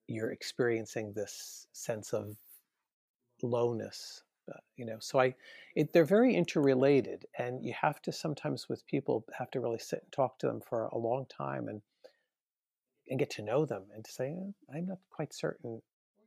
[0.06, 2.36] you're experiencing this sense of
[3.42, 4.24] lowness.
[4.46, 5.34] Uh, you know, so I,
[5.74, 10.02] it, they're very interrelated, and you have to sometimes with people have to really sit
[10.02, 11.80] and talk to them for a long time and
[13.10, 15.82] and get to know them and to say, eh, I'm not quite certain.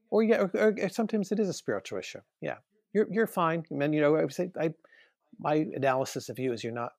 [0.09, 2.19] Or yeah, or, or sometimes it is a spiritual issue.
[2.41, 2.57] Yeah,
[2.93, 3.63] you're you're fine.
[3.69, 4.73] And you know, I would say I,
[5.39, 6.93] my analysis of you is you're not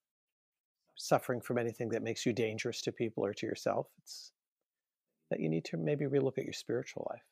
[0.97, 3.89] suffering from anything that makes you dangerous to people or to yourself.
[3.99, 4.33] It's
[5.31, 7.23] that you need to maybe relook at your spiritual life.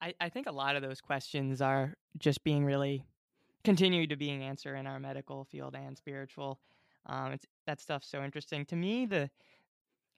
[0.00, 3.04] I, I think a lot of those questions are just being really
[3.62, 6.60] continue to being answered in our medical field and spiritual.
[7.06, 9.06] Um, it's that stuff's so interesting to me.
[9.06, 9.30] The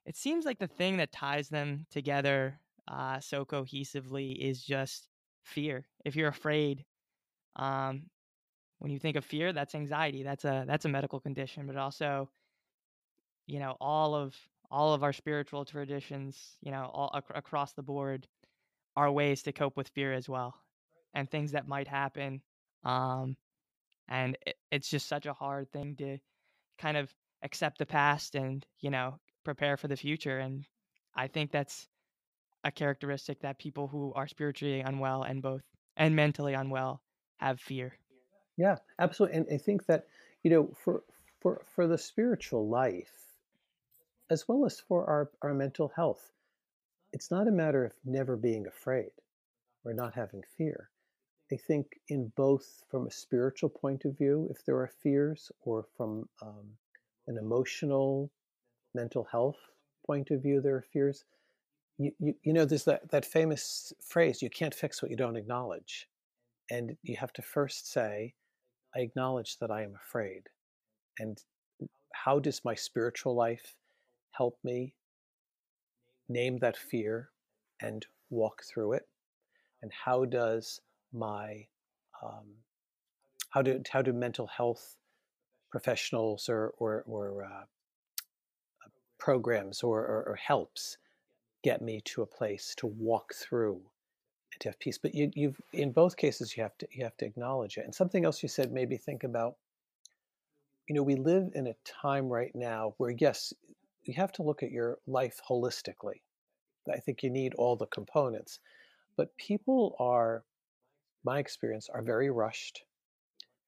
[0.07, 5.09] it seems like the thing that ties them together uh, so cohesively is just
[5.45, 5.87] fear.
[6.05, 6.87] If you're afraid,
[7.57, 8.11] um,
[8.79, 10.23] when you think of fear, that's anxiety.
[10.23, 12.31] That's a that's a medical condition, but also,
[13.47, 14.37] you know, all of
[14.71, 18.27] all of our spiritual traditions, you know, all ac- across the board,
[18.97, 20.55] are ways to cope with fear as well,
[21.15, 22.43] and things that might happen.
[22.85, 23.37] Um,
[24.09, 26.19] and it, it's just such a hard thing to
[26.79, 30.39] kind of accept the past and you know prepare for the future.
[30.39, 30.65] And
[31.15, 31.89] I think that's
[32.65, 35.63] a characteristic that people who are spiritually unwell and both
[35.97, 37.01] and mentally unwell
[37.39, 37.97] have fear.
[38.59, 39.39] Yeah, absolutely.
[39.39, 40.07] And I think that,
[40.43, 41.05] you know, for
[41.41, 43.15] for for the spiritual life,
[44.29, 46.33] as well as for our, our mental health,
[47.13, 49.13] it's not a matter of never being afraid
[49.85, 50.91] or not having fear.
[51.53, 55.87] I think in both from a spiritual point of view, if there are fears, or
[55.97, 56.67] from um,
[57.29, 58.31] an emotional
[58.97, 59.59] mental health
[60.07, 61.25] point of view, there are fears.
[61.99, 65.37] You, you, you know, there's that, that famous phrase, you can't fix what you don't
[65.37, 66.09] acknowledge.
[66.71, 68.35] And you have to first say,
[68.97, 70.43] I acknowledge that I am afraid.
[71.19, 71.39] And
[72.13, 73.77] how does my spiritual life
[74.33, 74.95] help me
[76.29, 77.31] name that fear
[77.81, 79.09] and walk through it?
[79.83, 80.81] And how does
[81.13, 81.67] my
[82.23, 82.47] um,
[83.51, 84.97] how do how do mental health
[85.71, 87.65] professionals or or, or uh,
[89.19, 90.99] programs or, or, or, helps
[91.63, 93.81] get me to a place to walk through
[94.53, 94.99] and to have peace.
[94.99, 97.85] But you, you've in both cases you have to you have to acknowledge it.
[97.85, 99.57] And something else you said made me think about.
[100.89, 103.53] You know, we live in a time right now where yes,
[104.05, 106.21] you have to look at your life holistically.
[106.93, 108.61] I think you need all the components,
[109.17, 110.45] but people are,
[111.25, 112.85] my experience, are very rushed.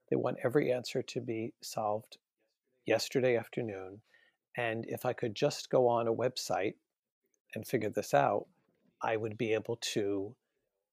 [0.08, 2.18] They want every answer to be solved
[2.86, 4.00] yesterday afternoon.
[4.56, 6.74] And if I could just go on a website
[7.54, 8.46] and figure this out,
[9.02, 10.34] I would be able to,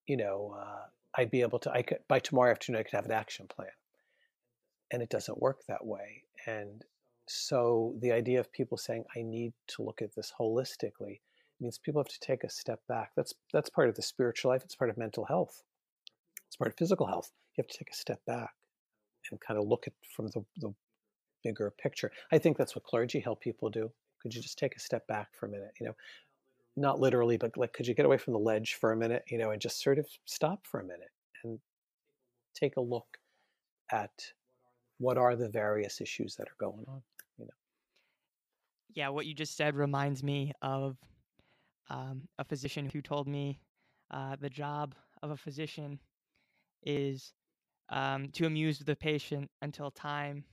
[0.07, 0.85] you know, uh,
[1.17, 3.69] I'd be able to, I could, by tomorrow afternoon, I could have an action plan.
[4.91, 6.23] And it doesn't work that way.
[6.45, 6.83] And
[7.27, 11.19] so the idea of people saying, I need to look at this holistically
[11.59, 13.11] means people have to take a step back.
[13.15, 14.63] That's, that's part of the spiritual life.
[14.63, 15.63] It's part of mental health.
[16.47, 17.31] It's part of physical health.
[17.57, 18.53] You have to take a step back
[19.31, 20.73] and kind of look at from the, the
[21.45, 22.11] bigger picture.
[22.31, 23.91] I think that's what clergy help people do.
[24.21, 25.73] Could you just take a step back for a minute?
[25.79, 25.95] You know,
[26.75, 29.23] not literally, but like, could you get away from the ledge for a minute?
[29.29, 31.11] You know, and just sort of stop for a minute
[31.43, 31.59] and
[32.55, 33.19] take a look
[33.91, 34.11] at
[34.97, 37.03] what are the various issues that are going on.
[37.37, 37.51] You know.
[38.95, 40.97] Yeah, what you just said reminds me of
[41.91, 43.59] um, a physician who told me
[44.09, 45.99] uh, the job of a physician
[46.83, 47.33] is
[47.89, 50.43] um, to amuse the patient until time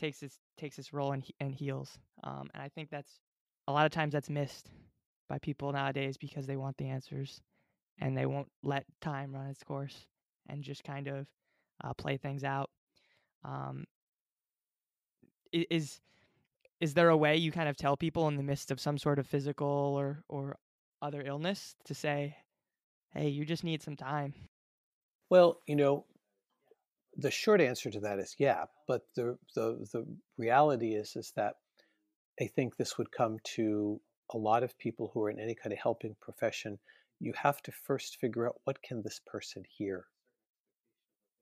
[0.00, 1.98] takes its takes its role and, and heals.
[2.24, 3.20] Um, and I think that's
[3.68, 4.70] a lot of times that's missed
[5.28, 7.40] by people nowadays because they want the answers
[8.00, 10.06] and they won't let time run its course
[10.48, 11.26] and just kind of
[11.84, 12.70] uh, play things out.
[13.44, 13.84] Um,
[15.52, 16.00] is
[16.80, 19.18] is there a way you kind of tell people in the midst of some sort
[19.18, 20.56] of physical or or
[21.02, 22.36] other illness to say,
[23.12, 24.34] "Hey, you just need some time"?
[25.28, 26.06] Well, you know,
[27.20, 30.06] the short answer to that is yeah, but the the the
[30.38, 31.56] reality is is that
[32.40, 34.00] I think this would come to
[34.32, 36.78] a lot of people who are in any kind of helping profession.
[37.18, 40.06] You have to first figure out what can this person hear.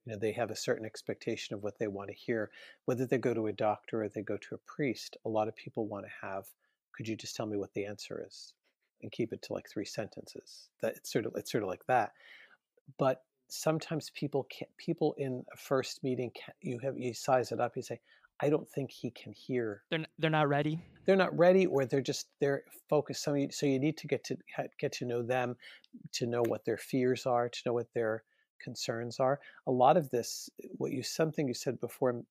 [0.05, 2.51] You know, they have a certain expectation of what they want to hear.
[2.85, 5.55] Whether they go to a doctor or they go to a priest, a lot of
[5.55, 6.45] people want to have.
[6.95, 8.53] Could you just tell me what the answer is,
[9.01, 10.69] and keep it to like three sentences?
[10.81, 12.11] That it's sort of it's sort of like that.
[12.97, 16.31] But sometimes people can't people in a first meeting
[16.61, 17.99] you have you size it up you say
[18.41, 19.83] i don't think he can hear.
[19.89, 20.79] They're they're not ready?
[21.05, 24.23] They're not ready or they're just they're focused so you, so you need to get
[24.25, 24.37] to
[24.79, 25.57] get to know them
[26.13, 28.23] to know what their fears are to know what their
[28.59, 29.39] concerns are.
[29.67, 32.21] A lot of this what you something you said before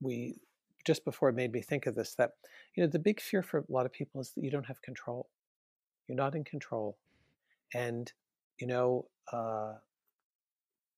[0.00, 0.36] we
[0.84, 2.32] just before it made me think of this that
[2.74, 4.82] you know the big fear for a lot of people is that you don't have
[4.82, 5.28] control.
[6.06, 6.96] You're not in control.
[7.74, 8.12] And
[8.58, 9.74] you know uh,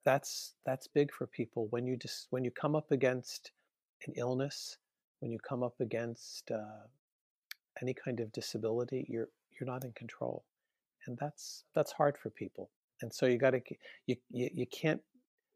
[0.04, 1.66] that's that's big for people.
[1.70, 3.52] When you just when you come up against
[4.06, 4.78] an illness
[5.20, 6.86] when you come up against uh,
[7.82, 10.44] any kind of disability you're you're not in control.
[11.06, 12.70] And that's that's hard for people.
[13.02, 13.60] And so you got to
[14.06, 15.00] you, you you can't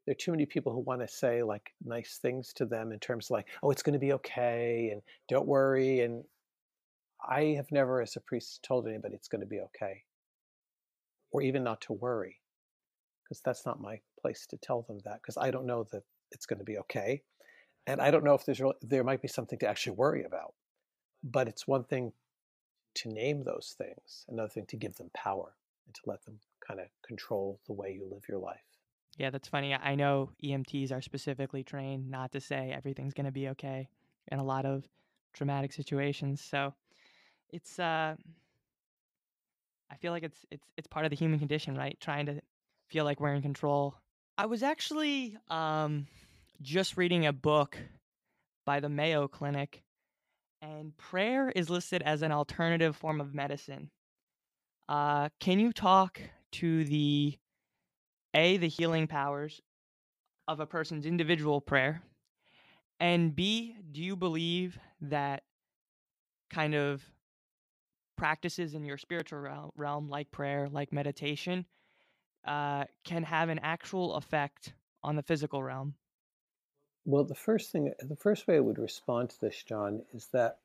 [0.06, 2.98] there are too many people who want to say like nice things to them in
[2.98, 6.24] terms of like oh it's going to be okay and don't worry and
[7.28, 10.02] i have never as a priest told anybody it's going to be okay
[11.32, 12.38] or even not to worry
[13.24, 16.46] because that's not my place to tell them that because I don't know that it's
[16.46, 17.22] going to be okay.
[17.86, 20.54] And I don't know if there's really, there might be something to actually worry about.
[21.24, 22.12] But it's one thing
[22.96, 25.54] to name those things, another thing to give them power
[25.86, 28.60] and to let them kind of control the way you live your life.
[29.16, 29.74] Yeah, that's funny.
[29.74, 33.88] I know EMTs are specifically trained not to say everything's going to be okay
[34.30, 34.84] in a lot of
[35.32, 36.42] traumatic situations.
[36.42, 36.74] So
[37.50, 38.16] it's uh
[39.92, 41.98] I feel like it's it's it's part of the human condition, right?
[42.00, 42.40] Trying to
[42.88, 43.94] feel like we're in control.
[44.38, 46.06] I was actually um,
[46.62, 47.76] just reading a book
[48.64, 49.82] by the Mayo Clinic,
[50.62, 53.90] and prayer is listed as an alternative form of medicine.
[54.88, 56.20] Uh, can you talk
[56.52, 57.36] to the
[58.34, 59.60] a the healing powers
[60.48, 62.00] of a person's individual prayer,
[62.98, 65.42] and b do you believe that
[66.50, 67.02] kind of
[68.22, 71.66] practices in your spiritual realm, like prayer, like meditation,
[72.46, 75.92] uh, can have an actual effect on the physical realm?
[77.04, 80.58] Well, the first thing, the first way I would respond to this, John, is that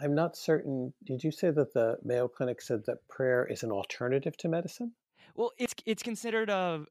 [0.00, 0.92] I'm not certain.
[1.04, 4.92] Did you say that the Mayo Clinic said that prayer is an alternative to medicine?
[5.34, 6.84] Well, it's it's considered a,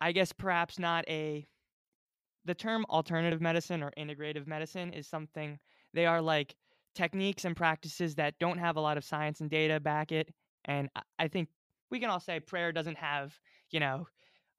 [0.00, 1.44] I guess perhaps not a
[2.44, 5.58] the term alternative medicine or integrative medicine is something
[5.92, 6.54] they are like
[6.94, 10.32] techniques and practices that don't have a lot of science and data back it.
[10.64, 11.48] And I think
[11.90, 13.34] we can all say prayer doesn't have,
[13.70, 14.06] you know,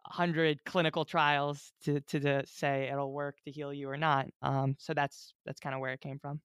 [0.08, 4.28] 100 clinical trials to, to, to say it'll work to heal you or not.
[4.41, 6.41] Um, so that's that's kind of where it came from.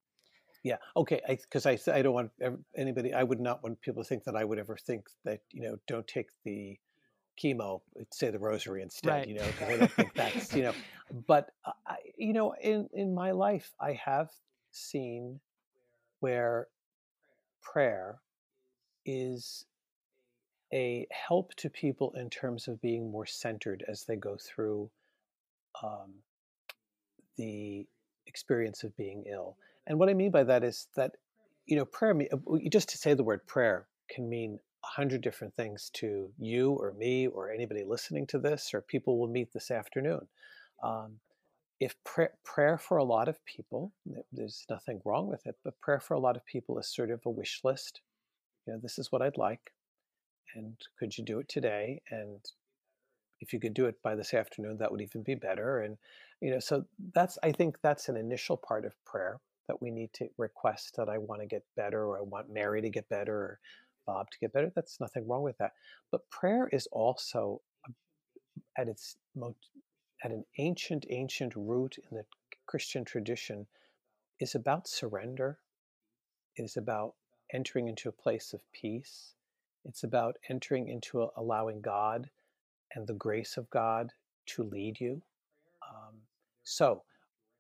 [0.63, 0.77] Yeah.
[0.97, 1.21] Okay.
[1.29, 2.31] Because I, I, I don't want
[2.77, 3.13] anybody.
[3.15, 5.77] I would not want people to think that I would ever think that you know
[5.87, 6.79] don't take the
[7.43, 7.81] chemo,
[8.13, 9.11] say the rosary instead.
[9.11, 9.29] Right.
[9.29, 10.73] You know, because I don't think that's you know.
[11.27, 11.51] But
[11.87, 14.31] I, you know, in in my life, I have
[14.71, 15.41] seen
[16.21, 16.69] where
[17.63, 18.21] prayer
[19.05, 19.65] is
[20.73, 24.89] a help to people in terms of being more centered as they go through
[25.83, 26.13] um,
[27.37, 27.87] the
[28.27, 29.57] experience of being ill.
[29.87, 31.13] And what I mean by that is that,
[31.67, 32.15] you know, prayer,
[32.71, 36.93] just to say the word prayer can mean a hundred different things to you or
[36.93, 40.27] me or anybody listening to this or people will meet this afternoon.
[40.83, 41.19] Um,
[41.81, 43.93] if prayer, prayer for a lot of people,
[44.33, 47.23] there's nothing wrong with it, but prayer for a lot of people is sort of
[47.25, 48.03] a wish list.
[48.67, 49.73] You know, this is what I'd like,
[50.55, 52.03] and could you do it today?
[52.11, 52.39] And
[53.41, 55.81] if you could do it by this afternoon, that would even be better.
[55.81, 55.97] And
[56.43, 60.13] you know, so that's I think that's an initial part of prayer that we need
[60.15, 63.35] to request that I want to get better, or I want Mary to get better,
[63.35, 63.61] or
[64.07, 64.71] Bob to get better.
[64.75, 65.73] That's nothing wrong with that.
[66.11, 67.63] But prayer is also
[68.77, 69.57] at its most
[70.25, 72.25] at an ancient, ancient root in the
[72.67, 73.67] Christian tradition
[74.39, 75.59] is about surrender.
[76.57, 77.15] It is about
[77.53, 79.35] entering into a place of peace.
[79.85, 82.29] It's about entering into a, allowing God
[82.95, 84.13] and the grace of God
[84.47, 85.23] to lead you.
[85.89, 86.15] Um,
[86.65, 87.03] so,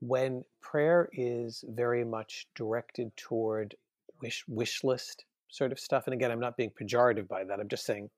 [0.00, 3.74] when prayer is very much directed toward
[4.22, 7.60] wish wish list sort of stuff, and again, I'm not being pejorative by that.
[7.60, 8.10] I'm just saying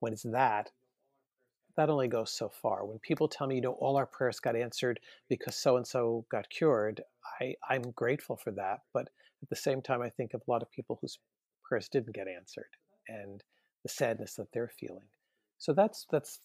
[0.00, 0.70] when it's that,
[1.76, 2.84] that only goes so far.
[2.84, 6.24] When people tell me, you know, all our prayers got answered because so and so
[6.30, 7.02] got cured,
[7.40, 8.80] I, I'm grateful for that.
[8.92, 9.08] But
[9.42, 11.18] at the same time, I think of a lot of people whose
[11.64, 12.70] prayers didn't get answered
[13.08, 13.42] and
[13.82, 15.08] the sadness that they're feeling.
[15.58, 16.40] So that's that's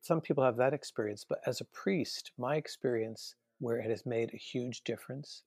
[0.00, 4.30] some people have that experience, but as a priest, my experience where it has made
[4.32, 5.42] a huge difference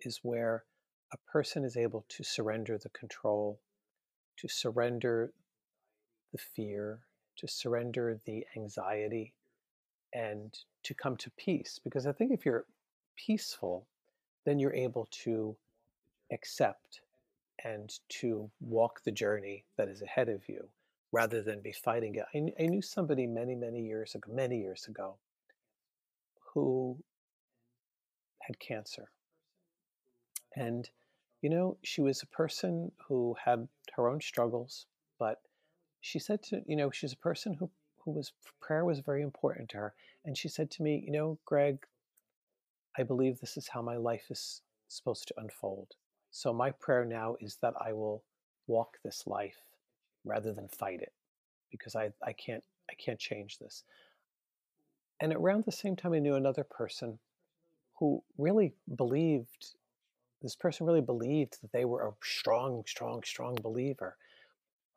[0.00, 0.64] is where
[1.12, 3.60] a person is able to surrender the control,
[4.38, 5.32] to surrender
[6.32, 7.00] the fear,
[7.40, 9.34] to surrender the anxiety
[10.14, 11.80] and to come to peace.
[11.82, 12.66] Because I think if you're
[13.16, 13.86] peaceful,
[14.44, 15.56] then you're able to
[16.32, 17.00] accept
[17.64, 20.68] and to walk the journey that is ahead of you
[21.12, 22.24] rather than be fighting it.
[22.34, 25.16] I, I knew somebody many, many years ago, many years ago,
[26.54, 26.96] who
[28.40, 29.10] had cancer.
[30.56, 30.88] And,
[31.42, 34.86] you know, she was a person who had her own struggles,
[36.00, 37.70] she said to you know she's a person who
[38.04, 41.38] who was prayer was very important to her and she said to me you know
[41.44, 41.78] greg
[42.98, 45.88] i believe this is how my life is supposed to unfold.
[46.30, 48.22] So my prayer now is that i will
[48.66, 49.58] walk this life
[50.24, 51.12] rather than fight it
[51.70, 53.84] because i i can't i can't change this.
[55.20, 57.18] And around the same time i knew another person
[57.98, 59.74] who really believed
[60.42, 64.16] this person really believed that they were a strong strong strong believer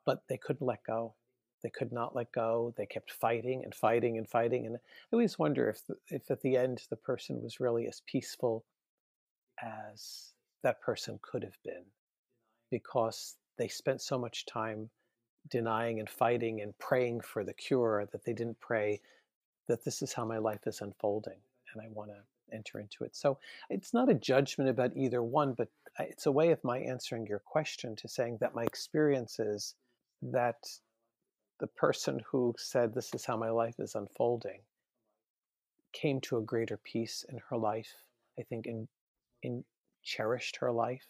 [0.04, 1.14] but they couldn't let go.
[1.62, 2.74] They could not let go.
[2.76, 4.66] They kept fighting and fighting and fighting.
[4.66, 4.78] And I
[5.12, 8.64] always wonder if, if at the end the person was really as peaceful
[9.62, 11.84] as that person could have been,
[12.70, 14.90] because they spent so much time
[15.50, 19.00] denying and fighting and praying for the cure that they didn't pray
[19.68, 21.38] that this is how my life is unfolding
[21.72, 23.16] and I want to enter into it.
[23.16, 23.38] So
[23.70, 27.26] it's not a judgment about either one, but uh, it's a way of my answering
[27.26, 29.74] your question to saying that my experiences
[30.32, 30.66] that
[31.60, 34.60] the person who said, This is how my life is unfolding,
[35.92, 37.94] came to a greater peace in her life,
[38.38, 38.88] I think, in,
[39.42, 39.64] in
[40.02, 41.06] cherished her life,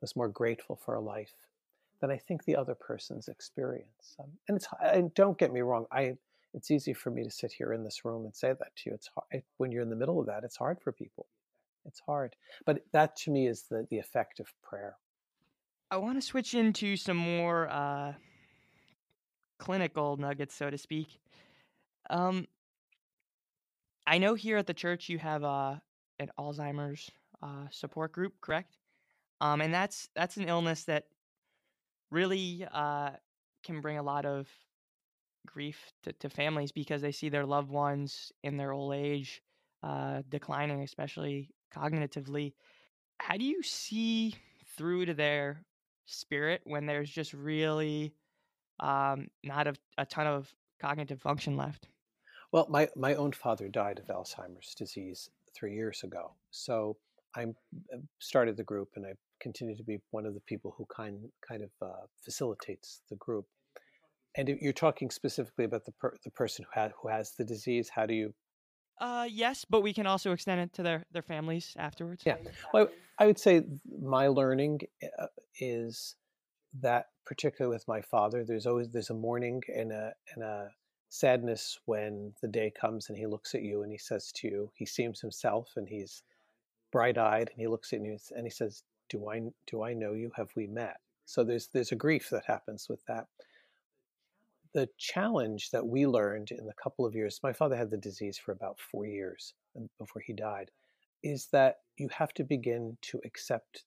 [0.00, 1.34] was more grateful for her life
[2.00, 4.16] than I think the other person's experience.
[4.18, 6.16] Um, and it's and don't get me wrong, I
[6.54, 8.94] it's easy for me to sit here in this room and say that to you.
[8.94, 10.44] It's hard when you're in the middle of that.
[10.44, 11.26] It's hard for people.
[11.86, 14.96] It's hard, but that to me is the the effect of prayer.
[15.90, 18.14] I want to switch into some more uh,
[19.62, 21.20] clinical nuggets, so to speak.
[22.10, 22.48] Um,
[24.04, 25.76] I know here at the church you have uh,
[26.18, 27.08] an Alzheimer's
[27.40, 28.76] uh, support group, correct?
[29.40, 31.04] Um, and that's that's an illness that
[32.10, 33.10] really uh,
[33.62, 34.48] can bring a lot of
[35.46, 39.42] grief to, to, families because they see their loved ones in their old age
[39.84, 42.52] uh, declining, especially cognitively.
[43.18, 44.34] How do you see
[44.76, 45.64] through to their
[46.06, 48.12] spirit when there's just really
[48.80, 51.88] um, not a, a ton of cognitive function left.
[52.52, 56.32] Well, my, my own father died of Alzheimer's disease three years ago.
[56.50, 56.96] So
[57.34, 60.86] I uh, started the group and I continue to be one of the people who
[60.94, 63.46] kind, kind of uh, facilitates the group.
[64.36, 67.88] And you're talking specifically about the, per, the person who, ha- who has the disease.
[67.88, 68.34] How do you
[69.00, 72.22] uh, yes, but we can also extend it to their, their families afterwards.
[72.24, 72.36] Yeah.
[72.72, 73.62] Well, I would say
[74.00, 74.82] my learning
[75.18, 75.26] uh,
[75.58, 76.14] is
[76.80, 80.70] that particularly with my father, there's always there's a mourning and a and a
[81.08, 84.72] sadness when the day comes and he looks at you and he says to you,
[84.74, 86.22] he seems himself and he's
[86.90, 90.32] bright-eyed and he looks at you and he says, "Do I do I know you?
[90.36, 93.26] Have we met?" So there's there's a grief that happens with that.
[94.72, 98.38] The challenge that we learned in the couple of years, my father had the disease
[98.38, 99.52] for about four years
[99.98, 100.70] before he died,
[101.22, 103.84] is that you have to begin to accept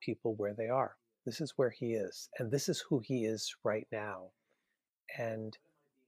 [0.00, 0.96] people where they are
[1.26, 4.28] this is where he is, and this is who he is right now.
[5.18, 5.58] And,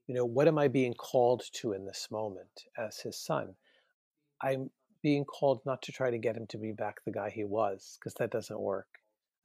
[0.06, 3.54] you know, what am I being called to in this moment as his son?
[4.40, 4.70] I'm
[5.02, 7.98] being called not to try to get him to be back the guy he was,
[7.98, 8.86] because that doesn't work.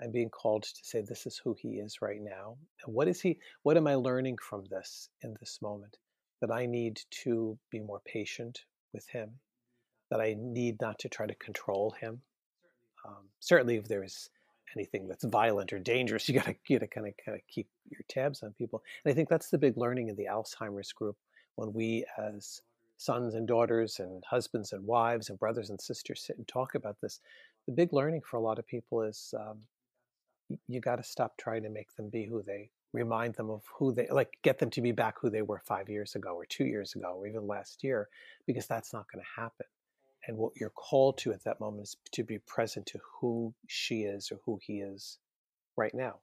[0.01, 2.57] I'm being called to say, this is who he is right now.
[2.85, 5.97] And what is he, what am I learning from this in this moment?
[6.41, 8.61] That I need to be more patient
[8.93, 9.31] with him,
[10.11, 12.21] that I need not to try to control him.
[13.07, 14.29] Um, certainly, if there is
[14.75, 16.27] anything that's violent or dangerous.
[16.27, 18.83] You got to you got to kind of kind of keep your tabs on people.
[19.03, 21.17] And I think that's the big learning in the Alzheimer's group
[21.55, 22.61] when we as
[22.97, 26.99] sons and daughters and husbands and wives and brothers and sisters sit and talk about
[27.01, 27.19] this.
[27.65, 29.59] The big learning for a lot of people is um,
[30.67, 33.91] you got to stop trying to make them be who they remind them of who
[33.91, 36.65] they like get them to be back who they were five years ago or two
[36.65, 38.07] years ago or even last year
[38.45, 39.65] because that's not going to happen
[40.27, 44.03] and what you're called to at that moment is to be present to who she
[44.03, 45.17] is or who he is
[45.75, 46.19] right now.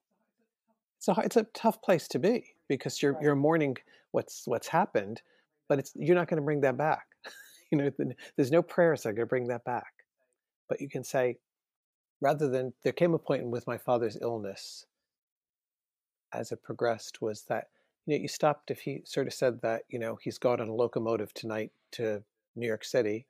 [0.98, 3.76] So it's a tough place to be because you're you're mourning
[4.12, 5.22] what's what's happened,
[5.68, 7.06] but it's you're not going to bring that back.
[7.70, 7.90] you know,
[8.36, 9.92] there's no prayers that are going to bring that back.
[10.68, 11.38] But you can say,
[12.20, 14.86] rather than there came a point with my father's illness,
[16.32, 17.68] as it progressed, was that
[18.04, 20.68] you know you stopped if he sort of said that you know he's gone on
[20.68, 22.22] a locomotive tonight to
[22.56, 23.26] New York City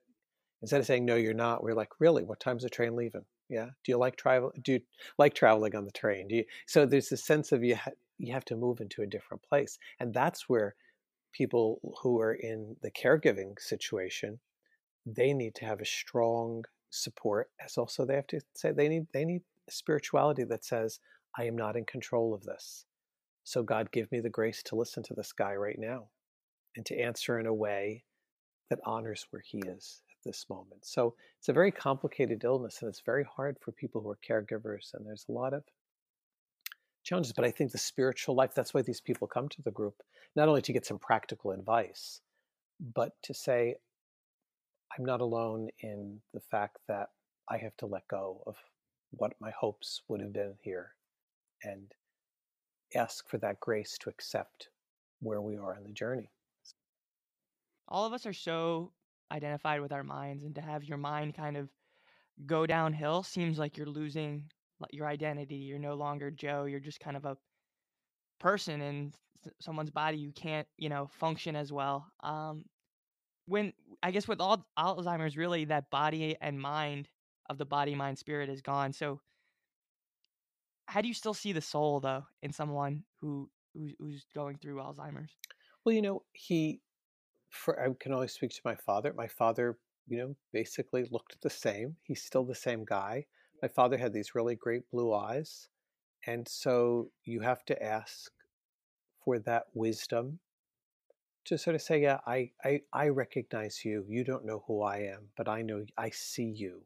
[0.63, 2.23] Instead of saying, no, you're not, we're like, really?
[2.23, 3.25] What time's the train leaving?
[3.49, 3.67] Yeah.
[3.85, 4.53] Do you like travel?
[4.63, 4.81] Do you
[5.19, 6.29] like traveling on the train?
[6.29, 6.45] Do you?
[6.67, 9.79] So there's this sense of you, ha- you have to move into a different place.
[9.99, 10.75] And that's where
[11.33, 14.39] people who are in the caregiving situation,
[15.07, 19.07] they need to have a strong support as also they have to say they need
[19.13, 20.99] they need spirituality that says
[21.39, 22.85] i am not in control of this
[23.45, 26.09] so god give me the grace to listen to this guy right now
[26.77, 28.03] and to answer in a way
[28.69, 30.85] that honors where he is this moment.
[30.85, 34.95] So it's a very complicated illness and it's very hard for people who are caregivers.
[34.95, 35.65] And there's a lot of
[37.03, 37.33] challenges.
[37.33, 40.03] But I think the spiritual life, that's why these people come to the group,
[40.37, 42.21] not only to get some practical advice,
[42.95, 43.77] but to say,
[44.97, 47.11] I'm not alone in the fact that
[47.49, 48.57] I have to let go of
[49.11, 50.95] what my hopes would have been here
[51.63, 51.93] and
[52.95, 54.69] ask for that grace to accept
[55.21, 56.31] where we are in the journey.
[57.89, 58.93] All of us are so
[59.33, 61.69] identified with our minds and to have your mind kind of
[62.47, 64.45] go downhill seems like you're losing
[64.91, 65.57] your identity.
[65.57, 66.65] You're no longer Joe.
[66.65, 67.37] You're just kind of a
[68.39, 69.13] person in
[69.61, 70.19] someone's body.
[70.19, 72.07] You can't, you know, function as well.
[72.23, 72.65] Um,
[73.47, 73.73] when
[74.03, 77.09] I guess with all Alzheimer's, really that body and mind
[77.49, 78.93] of the body, mind, spirit is gone.
[78.93, 79.21] So,
[80.87, 85.31] how do you still see the soul though in someone who who's going through Alzheimer's?
[85.85, 86.81] Well, you know, he
[87.51, 89.13] for I can only speak to my father.
[89.13, 89.77] My father,
[90.09, 91.97] you know, basically looked the same.
[92.03, 93.27] He's still the same guy.
[93.61, 95.69] My father had these really great blue eyes.
[96.27, 98.31] And so you have to ask
[99.25, 100.39] for that wisdom
[101.45, 104.05] to sort of say, yeah, I, I, I recognize you.
[104.09, 106.83] You don't know who I am, but I know I see you.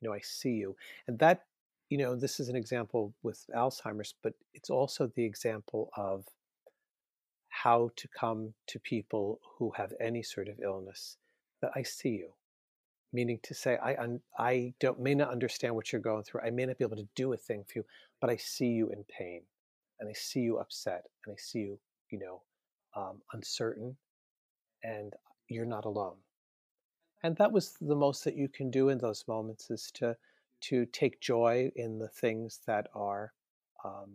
[0.00, 0.76] You know, I see you.
[1.06, 1.44] And that,
[1.90, 6.24] you know, this is an example with Alzheimer's, but it's also the example of
[7.62, 11.16] how to come to people who have any sort of illness
[11.60, 12.30] that I see you.
[13.12, 13.96] Meaning to say, I,
[14.38, 16.42] I don't, may not understand what you're going through.
[16.42, 17.84] I may not be able to do a thing for you,
[18.20, 19.42] but I see you in pain
[19.98, 21.78] and I see you upset and I see you,
[22.10, 22.42] you know,
[22.96, 23.96] um, uncertain
[24.82, 25.12] and
[25.48, 26.16] you're not alone.
[27.22, 30.16] And that was the most that you can do in those moments is to,
[30.62, 33.32] to take joy in the things that are,
[33.84, 34.12] um,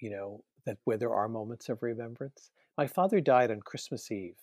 [0.00, 2.50] you know, that where there are moments of remembrance.
[2.76, 4.38] My father died on Christmas Eve.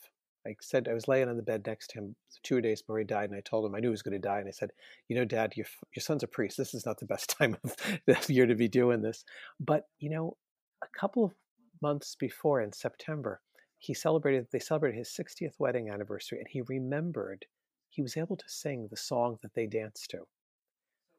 [0.46, 3.06] I said I was laying on the bed next to him two days before he
[3.06, 4.72] died, and I told him I knew he was going to die, and I said,
[5.08, 6.58] "You know, Dad, your your son's a priest.
[6.58, 9.24] This is not the best time of the year to be doing this."
[9.60, 10.38] But you know,
[10.84, 11.34] a couple of
[11.82, 13.42] months before in September,
[13.82, 17.46] he celebrated they celebrated his 60th wedding anniversary and he remembered
[17.90, 20.20] he was able to sing the song that they danced to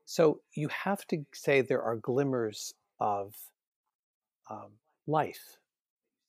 [0.04, 3.34] so you have to say there are glimmers of
[4.48, 4.70] um,
[5.06, 5.58] life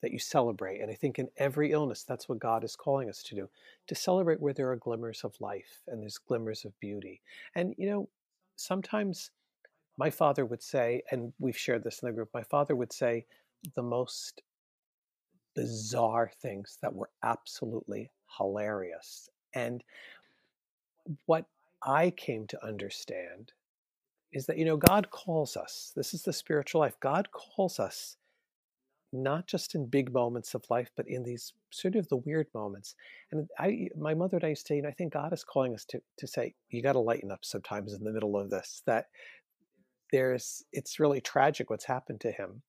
[0.02, 3.22] that you celebrate and i think in every illness that's what god is calling us
[3.22, 3.48] to do
[3.86, 7.20] to celebrate where there are glimmers of life and there's glimmers of beauty
[7.54, 8.08] and you know
[8.56, 9.30] sometimes
[9.96, 13.24] my father would say and we've shared this in the group my father would say
[13.74, 14.42] the most
[15.54, 19.28] bizarre things that were absolutely hilarious.
[19.54, 19.82] And
[21.26, 21.46] what
[21.82, 23.52] I came to understand
[24.32, 25.92] is that, you know, God calls us.
[25.94, 26.98] This is the spiritual life.
[27.00, 28.16] God calls us
[29.14, 32.94] not just in big moments of life, but in these sort of the weird moments.
[33.30, 35.44] And I, my mother and I used to say, you know, I think God is
[35.44, 38.50] calling us to, to say, you got to lighten up sometimes in the middle of
[38.50, 39.06] this, that
[40.12, 42.62] there's, it's really tragic what's happened to him.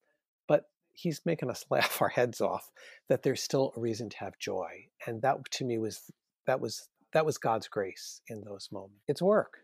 [0.47, 2.71] But he's making us laugh our heads off
[3.09, 6.11] that there's still a reason to have joy and that to me was
[6.47, 9.59] that was that was god's grace in those moments it's work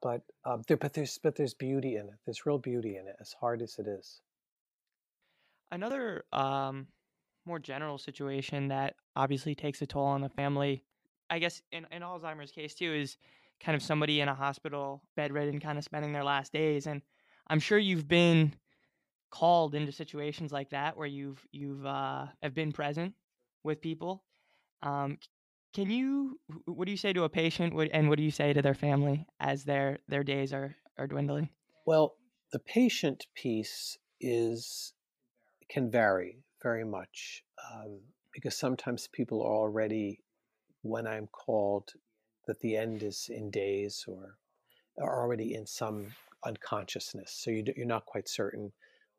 [0.00, 3.16] but um, there, but there's but there's beauty in it there's real beauty in it
[3.20, 4.20] as hard as it is
[5.70, 6.86] another um,
[7.46, 10.84] more general situation that obviously takes a toll on the family
[11.30, 13.16] i guess in, in alzheimer's case too is
[13.60, 17.02] kind of somebody in a hospital bedridden kind of spending their last days and
[17.48, 18.52] i'm sure you've been
[19.30, 23.14] called into situations like that where you've you've uh, have been present
[23.62, 24.24] with people.
[24.82, 25.18] Um,
[25.74, 28.62] can you what do you say to a patient and what do you say to
[28.62, 31.50] their family as their their days are are dwindling?
[31.86, 32.16] Well,
[32.52, 34.94] the patient piece is
[35.68, 38.00] can vary very much um,
[38.32, 40.20] because sometimes people are already
[40.82, 41.92] when I'm called
[42.46, 44.36] that the end is in days or
[45.00, 46.06] are already in some
[46.44, 48.72] unconsciousness, so you, you're not quite certain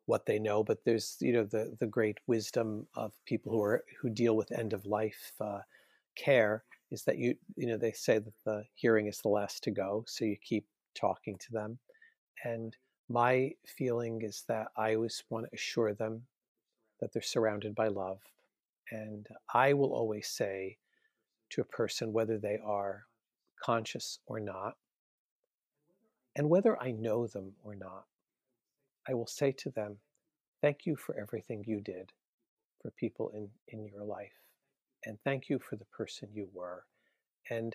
[0.06, 3.84] what they know, but there's you know the the great wisdom of people who are
[4.00, 5.60] who deal with end of life uh,
[6.16, 9.70] care is that you you know they say that the hearing is the last to
[9.70, 11.78] go, so you keep talking to them,
[12.44, 12.76] and
[13.08, 16.22] my feeling is that I always want to assure them
[17.00, 18.20] that they're surrounded by love,
[18.90, 20.78] and I will always say
[21.50, 23.04] to a person whether they are
[23.62, 24.76] conscious or not,
[26.36, 28.04] and whether I know them or not
[29.08, 29.98] I will say to them,
[30.60, 32.12] Thank you for everything you did
[32.82, 34.32] for people in, in your life.
[35.06, 36.84] And thank you for the person you were.
[37.48, 37.74] And,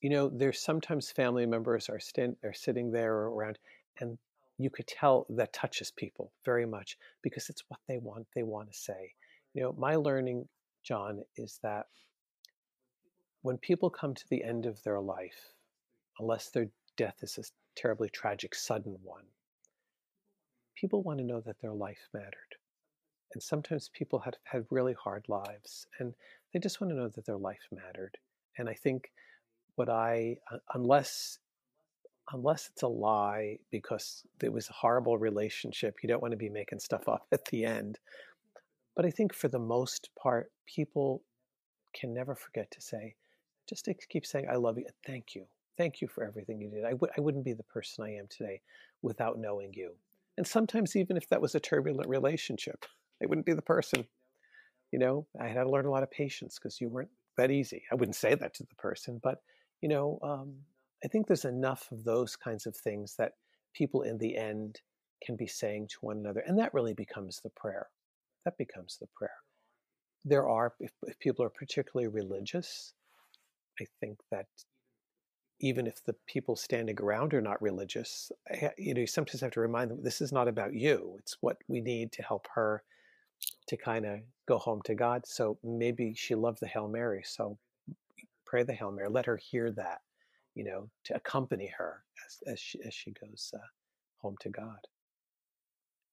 [0.00, 3.58] you know, there's sometimes family members are, stand, are sitting there around,
[4.00, 4.16] and
[4.58, 8.72] you could tell that touches people very much because it's what they want, they want
[8.72, 9.12] to say.
[9.54, 10.48] You know, my learning,
[10.82, 11.86] John, is that
[13.42, 15.54] when people come to the end of their life,
[16.18, 17.44] unless their death is a
[17.80, 19.24] terribly tragic, sudden one,
[20.76, 22.56] people want to know that their life mattered.
[23.32, 26.14] And sometimes people have had really hard lives and
[26.52, 28.16] they just want to know that their life mattered.
[28.56, 29.12] And I think
[29.76, 31.38] what I, uh, unless
[32.32, 36.48] unless it's a lie because it was a horrible relationship, you don't want to be
[36.48, 37.98] making stuff up at the end.
[38.94, 41.22] But I think for the most part, people
[41.94, 43.14] can never forget to say,
[43.68, 45.44] just to keep saying, I love you thank you.
[45.76, 46.84] Thank you for everything you did.
[46.84, 48.60] I w- I wouldn't be the person I am today
[49.02, 49.92] without knowing you.
[50.36, 52.84] And sometimes, even if that was a turbulent relationship,
[53.22, 54.04] I wouldn't be the person.
[54.90, 57.84] You know, I had to learn a lot of patience because you weren't that easy.
[57.92, 59.42] I wouldn't say that to the person, but,
[59.80, 60.54] you know, um,
[61.04, 63.32] I think there's enough of those kinds of things that
[63.74, 64.80] people in the end
[65.24, 66.42] can be saying to one another.
[66.46, 67.88] And that really becomes the prayer.
[68.44, 69.30] That becomes the prayer.
[70.24, 72.92] There are, if, if people are particularly religious,
[73.80, 74.46] I think that
[75.60, 79.50] even if the people standing around are not religious, eh, you know, you sometimes have
[79.52, 81.16] to remind them this is not about you.
[81.18, 82.82] It's what we need to help her
[83.68, 85.22] to kind of go home to God.
[85.26, 87.22] So maybe she loved the Hail Mary.
[87.24, 87.58] So
[88.46, 89.08] pray the Hail Mary.
[89.10, 90.00] Let her hear that,
[90.58, 93.58] you know, to accompany her as, as, she, as she goes uh,
[94.18, 94.78] home to God.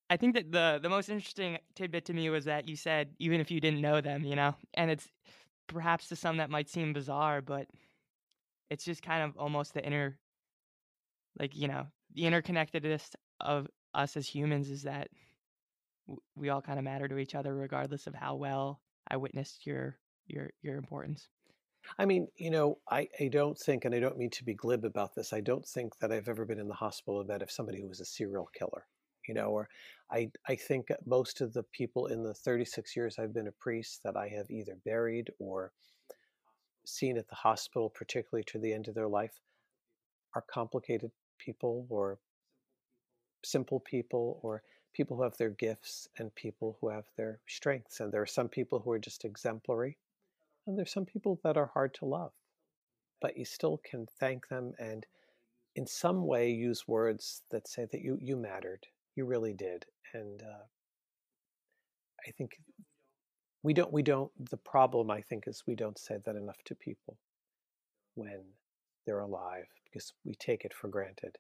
[0.08, 3.42] I think that the the most interesting tidbit to me was that you said even
[3.42, 5.08] if you didn't know them, you know, and it's
[5.66, 7.66] perhaps to some that might seem bizarre, but
[8.70, 10.20] it's just kind of almost the inner
[11.40, 15.10] like you know the interconnectedness of us as humans is that
[16.36, 18.80] we all kind of matter to each other regardless of how well
[19.10, 21.30] i witnessed your your your importance
[22.00, 24.86] i mean you know i i don't think and i don't mean to be glib
[24.86, 27.82] about this i don't think that i've ever been in the hospital bed of somebody
[27.82, 28.86] who was a serial killer
[29.28, 29.68] you know or
[30.12, 34.02] i i think most of the people in the 36 years i've been a priest
[34.04, 35.72] that i have either buried or
[36.88, 39.42] seen at the hospital, particularly to the end of their life,
[40.34, 42.20] are complicated people or
[43.44, 44.64] simple people or
[44.94, 48.00] people who have their gifts and people who have their strengths.
[48.00, 49.98] And there are some people who are just exemplary,
[50.66, 52.32] and there's some people that are hard to love.
[53.22, 55.06] But you still can thank them and
[55.76, 58.88] in some way use words that say that you you mattered.
[59.16, 59.86] You really did.
[60.14, 60.66] And uh,
[62.28, 62.60] I think
[63.64, 66.76] we don't we don't the problem I think is we don't say that enough to
[66.76, 67.18] people
[68.16, 68.42] when
[69.06, 71.38] they're alive because we take it for granted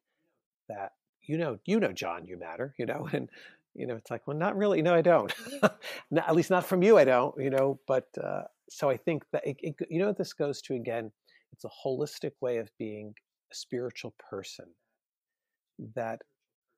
[0.67, 3.29] that you know you know John you matter you know and
[3.75, 5.33] you know it's like well not really no I don't.
[6.11, 9.23] Not, at least not from you I don't you know but uh, so I think
[9.31, 11.11] that it, it, you know this goes to again?
[11.51, 13.13] It's a holistic way of being
[13.51, 14.65] a spiritual person.
[15.95, 16.21] That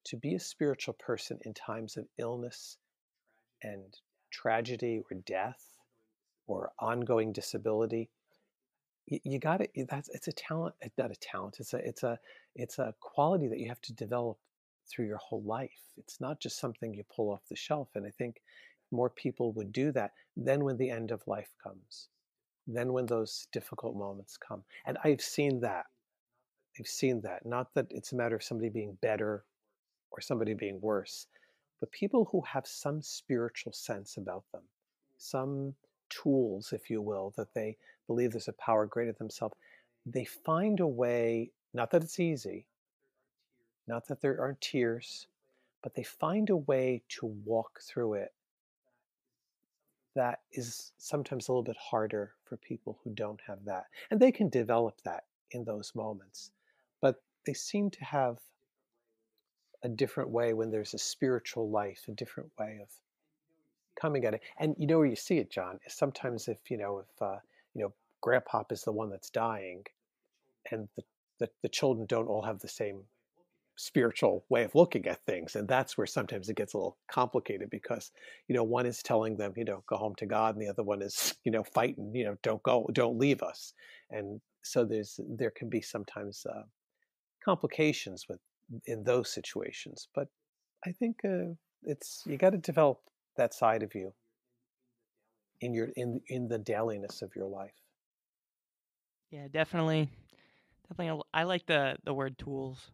[0.06, 2.78] to be a spiritual person in times of illness
[3.64, 3.98] and
[4.32, 5.64] tragedy or death
[6.48, 8.10] or ongoing disability
[9.08, 12.20] you, you got to that's it's a talent not a talent it's a it's a
[12.56, 14.38] it's a quality that you have to develop
[14.90, 15.94] through your whole life.
[15.98, 18.42] It's not just something you pull off the shelf and i think
[18.92, 22.08] more people would do that then when the end of life comes
[22.68, 25.86] then when those difficult moments come and i've seen that.
[26.80, 27.44] I've seen that.
[27.44, 29.44] Not that it's a matter of somebody being better
[30.12, 31.28] or somebody being worse
[31.80, 34.64] but people who have some spiritual sense about them,
[35.18, 35.76] some
[36.10, 37.78] tools, if you will, that they
[38.08, 39.56] believe there's a power greater than themselves,
[40.06, 42.66] they find a way, not that it's easy,
[43.88, 45.28] not that there aren't tears,
[45.82, 48.34] but they find a way to walk through it
[50.18, 53.86] that is sometimes a little bit harder for people who don't have that.
[54.10, 56.50] And they can develop that in those moments.
[57.02, 58.40] But they seem to have
[59.84, 62.90] a different way when there's a spiritual life, a different way of
[64.00, 64.42] coming at it.
[64.60, 67.38] And you know where you see it, John, is sometimes if, you know, if, uh,
[67.76, 69.86] you know, grandpop is the one that's dying
[70.72, 71.04] and the,
[71.38, 73.04] the, the children don't all have the same
[73.78, 77.70] spiritual way of looking at things and that's where sometimes it gets a little complicated
[77.70, 78.12] because
[78.48, 80.84] you know one is telling them you know go home to god and the other
[80.84, 83.74] one is you know fighting you know don't go don't leave us
[84.10, 86.64] and so there's there can be sometimes uh,
[87.44, 88.40] complications with
[88.86, 90.08] in those situations.
[90.14, 90.28] But
[90.86, 91.54] I think uh,
[91.84, 93.00] it's you got to develop
[93.38, 94.14] that side of you
[95.62, 97.80] in your in in the dailiness of your life.
[99.30, 100.10] Yeah, definitely,
[100.90, 101.22] definitely.
[101.34, 102.92] I like the the word tools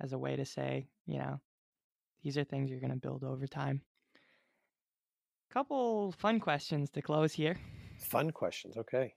[0.00, 1.40] as a way to say, you know,
[2.22, 3.82] these are things you're going to build over time.
[5.52, 7.56] Couple fun questions to close here.
[7.98, 9.14] Fun questions, okay.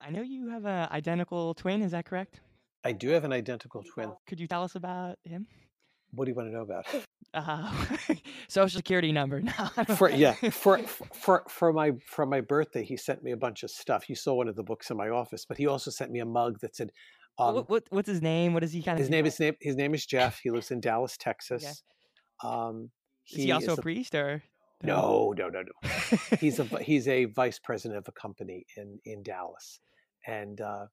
[0.00, 1.80] I know you have an identical twin.
[1.80, 2.40] Is that correct?
[2.84, 4.12] I do have an identical twin.
[4.26, 5.46] Could you tell us about him?
[6.10, 6.86] What do you want to know about?
[7.34, 7.72] Uh,
[8.48, 9.40] social security number.
[9.40, 9.68] now.
[9.96, 13.70] for yeah, for for for my for my birthday, he sent me a bunch of
[13.70, 14.10] stuff.
[14.10, 16.26] You saw one of the books in my office, but he also sent me a
[16.26, 16.90] mug that said,
[17.48, 18.54] um, what, what, what's his name?
[18.54, 19.00] What is he kind of?
[19.00, 19.54] His name is name.
[19.60, 20.40] His name is Jeff.
[20.42, 21.82] He lives in Dallas, Texas.
[22.44, 22.54] Okay.
[22.54, 22.90] Um,
[23.24, 24.42] he is he also is a priest or?
[24.82, 26.18] No, no, no, no.
[26.40, 29.80] he's a he's a vice president of a company in in Dallas,
[30.26, 30.86] and uh,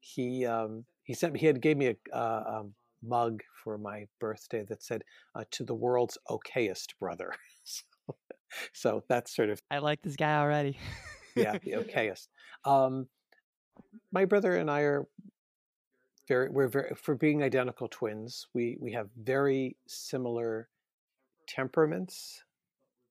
[0.00, 4.06] he um, he sent me he had gave me a, uh, um, mug for my
[4.20, 5.02] birthday that said
[5.34, 7.32] uh, to the world's okayest brother
[7.64, 7.82] so,
[8.72, 10.78] so, that's sort of i like this guy already
[11.34, 12.28] yeah the okayest
[12.64, 13.06] um,
[14.12, 15.06] my brother and i are
[16.28, 20.68] very we're very for being identical twins we we have very similar
[21.48, 22.42] temperaments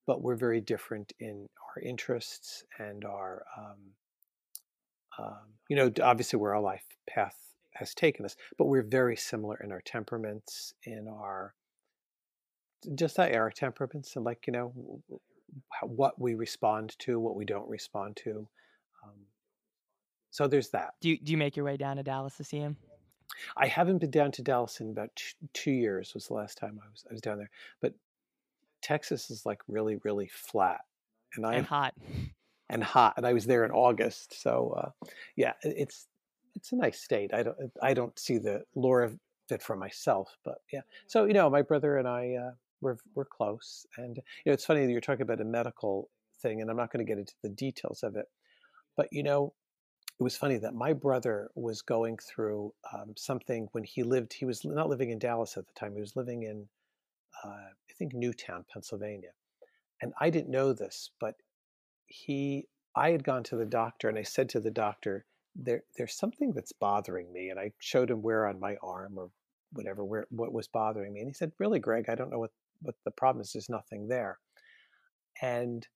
[0.07, 3.77] but we're very different in our interests and our um,
[5.17, 7.45] um, you know obviously where our life path
[7.75, 8.35] has taken us.
[8.57, 11.53] But we're very similar in our temperaments, in our
[12.95, 15.01] just that our temperaments, and like you know
[15.81, 18.47] what we respond to, what we don't respond to.
[19.03, 19.13] Um,
[20.31, 20.95] so there's that.
[21.01, 22.75] Do you, do you make your way down to Dallas to see him?
[23.57, 25.09] I haven't been down to Dallas in about
[25.53, 26.13] two years.
[26.13, 27.49] Was the last time I was I was down there,
[27.81, 27.93] but
[28.81, 30.81] Texas is like really really flat,
[31.35, 31.93] and I and hot
[32.69, 34.41] and hot, and I was there in August.
[34.41, 36.07] So uh, yeah, it's
[36.55, 37.33] it's a nice state.
[37.33, 39.17] I don't I don't see the lure of
[39.49, 40.81] it for myself, but yeah.
[41.07, 42.51] So you know, my brother and I uh,
[42.81, 46.09] we're we're close, and you know, it's funny that you're talking about a medical
[46.41, 48.27] thing, and I'm not going to get into the details of it,
[48.95, 49.53] but you know,
[50.19, 54.33] it was funny that my brother was going through um, something when he lived.
[54.33, 55.93] He was not living in Dallas at the time.
[55.93, 56.67] He was living in
[57.43, 59.31] uh, I think Newtown, Pennsylvania,
[60.01, 61.35] and I didn't know this, but
[62.07, 66.13] he I had gone to the doctor, and I said to the doctor there there's
[66.13, 69.29] something that's bothering me and i showed him where on my arm or
[69.71, 72.51] whatever where what was bothering me and he said really greg i don't know what
[72.81, 74.37] what the problem is there's nothing there
[75.41, 75.87] and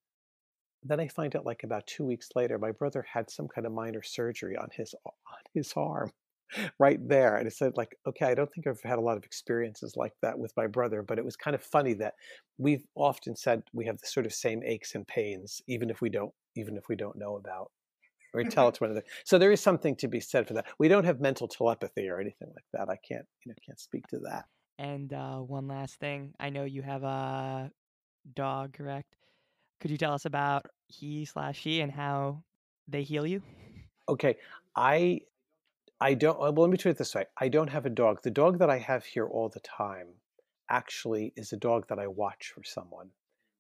[0.84, 3.73] then i find out like about two weeks later my brother had some kind of
[3.73, 5.13] minor surgery on his on
[5.53, 6.11] his arm
[6.80, 7.38] right there.
[7.38, 10.13] And I said, like, okay, I don't think I've had a lot of experiences like
[10.21, 12.15] that with my brother, but it was kind of funny that
[12.57, 16.09] we've often said we have the sort of same aches and pains, even if we
[16.09, 17.71] don't, even if we don't know about
[18.34, 19.05] or tell it to one another.
[19.25, 20.67] So there is something to be said for that.
[20.77, 22.89] We don't have mental telepathy or anything like that.
[22.89, 24.45] I can't, you know, can't speak to that.
[24.77, 27.71] And uh, one last thing, I know you have a
[28.34, 29.18] dog, correct?
[29.80, 32.43] Could you tell us about he slash she and how
[32.88, 33.41] they heal you?
[34.09, 34.38] Okay,
[34.75, 35.21] I
[36.01, 36.39] I don't.
[36.39, 38.21] Well, let me put it this way: I don't have a dog.
[38.21, 40.07] The dog that I have here all the time
[40.69, 43.09] actually is a dog that I watch for someone.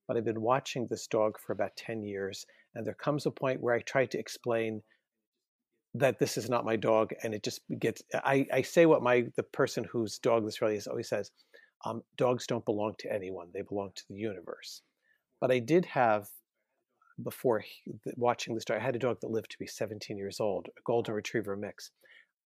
[0.07, 2.45] But I've been watching this dog for about ten years,
[2.75, 4.81] and there comes a point where I try to explain
[5.93, 8.01] that this is not my dog, and it just gets.
[8.13, 11.31] I, I say what my the person whose dog this really is always says:
[11.85, 14.81] um, dogs don't belong to anyone; they belong to the universe.
[15.39, 16.29] But I did have
[17.23, 17.63] before
[18.15, 18.77] watching this dog.
[18.77, 21.91] I had a dog that lived to be 17 years old, a golden retriever mix.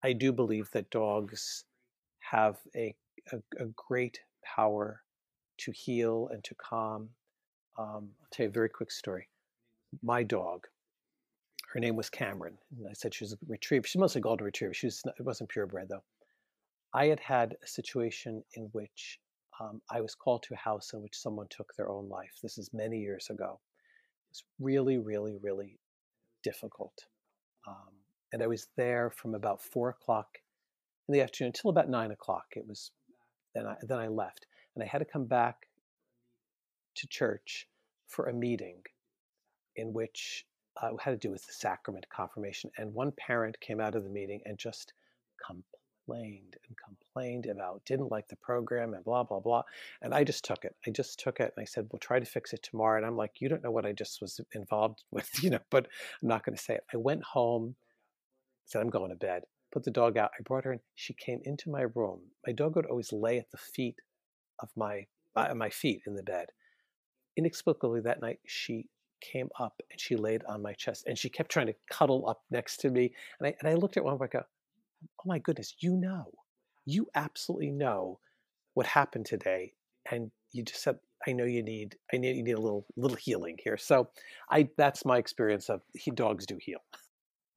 [0.04, 1.66] I do believe that dogs
[2.20, 2.96] have a,
[3.32, 5.02] a, a great power
[5.60, 7.10] to heal and to calm.
[7.78, 9.28] Um, I'll tell you a very quick story.
[10.02, 10.68] My dog,
[11.74, 13.88] her name was Cameron, and I said she was a retriever.
[13.88, 14.74] She's mostly golden retriever.
[14.74, 16.04] She was it wasn't purebred though.
[16.94, 19.20] I had had a situation in which
[19.60, 22.40] um, I was called to a house in which someone took their own life.
[22.42, 23.60] This is many years ago.
[24.26, 25.80] It was really, really, really
[26.44, 26.94] difficult.
[27.68, 27.94] Um,
[28.32, 30.40] and I was there from about four o'clock
[31.08, 32.46] in the afternoon until about nine o'clock.
[32.56, 32.92] It was
[33.54, 35.68] then I then I left, and I had to come back
[36.96, 37.68] to church
[38.08, 38.82] for a meeting
[39.76, 40.46] in which
[40.82, 42.72] uh, had to do with the sacrament confirmation.
[42.78, 44.94] And one parent came out of the meeting and just
[45.46, 49.64] complained and complained about didn't like the program and blah blah blah.
[50.02, 50.76] And I just took it.
[50.88, 53.18] I just took it and I said, "We'll try to fix it tomorrow." And I'm
[53.18, 55.88] like, "You don't know what I just was involved with, you know." But
[56.22, 56.86] I'm not going to say it.
[56.94, 57.76] I went home
[58.66, 59.44] said, I'm going to bed.
[59.72, 60.32] Put the dog out.
[60.38, 60.80] I brought her in.
[60.96, 62.20] She came into my room.
[62.46, 63.96] My dog would always lay at the feet
[64.60, 65.06] of my
[65.36, 66.48] uh, my feet in the bed.
[67.38, 68.88] Inexplicably that night, she
[69.20, 72.44] came up and she laid on my chest and she kept trying to cuddle up
[72.52, 73.14] next to me.
[73.40, 76.32] And I, and I looked at one I go, oh my goodness, you know,
[76.86, 78.20] you absolutely know
[78.74, 79.74] what happened today.
[80.12, 83.18] And you just said, I know you need, I need, you need a little, little
[83.18, 83.78] healing here.
[83.78, 84.10] So
[84.50, 86.80] I, that's my experience of he, dogs do heal.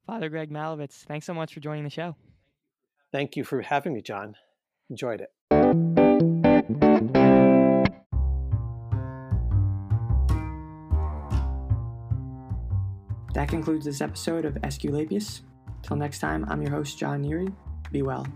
[0.06, 2.14] Father Greg Malovetz, thanks so much for joining the show.
[3.12, 4.36] Thank you for having me, John.
[4.88, 5.30] Enjoyed it.
[13.34, 15.42] That concludes this episode of Esculapius.
[15.82, 17.52] Till next time, I'm your host, John Neary.
[17.92, 18.26] Be well.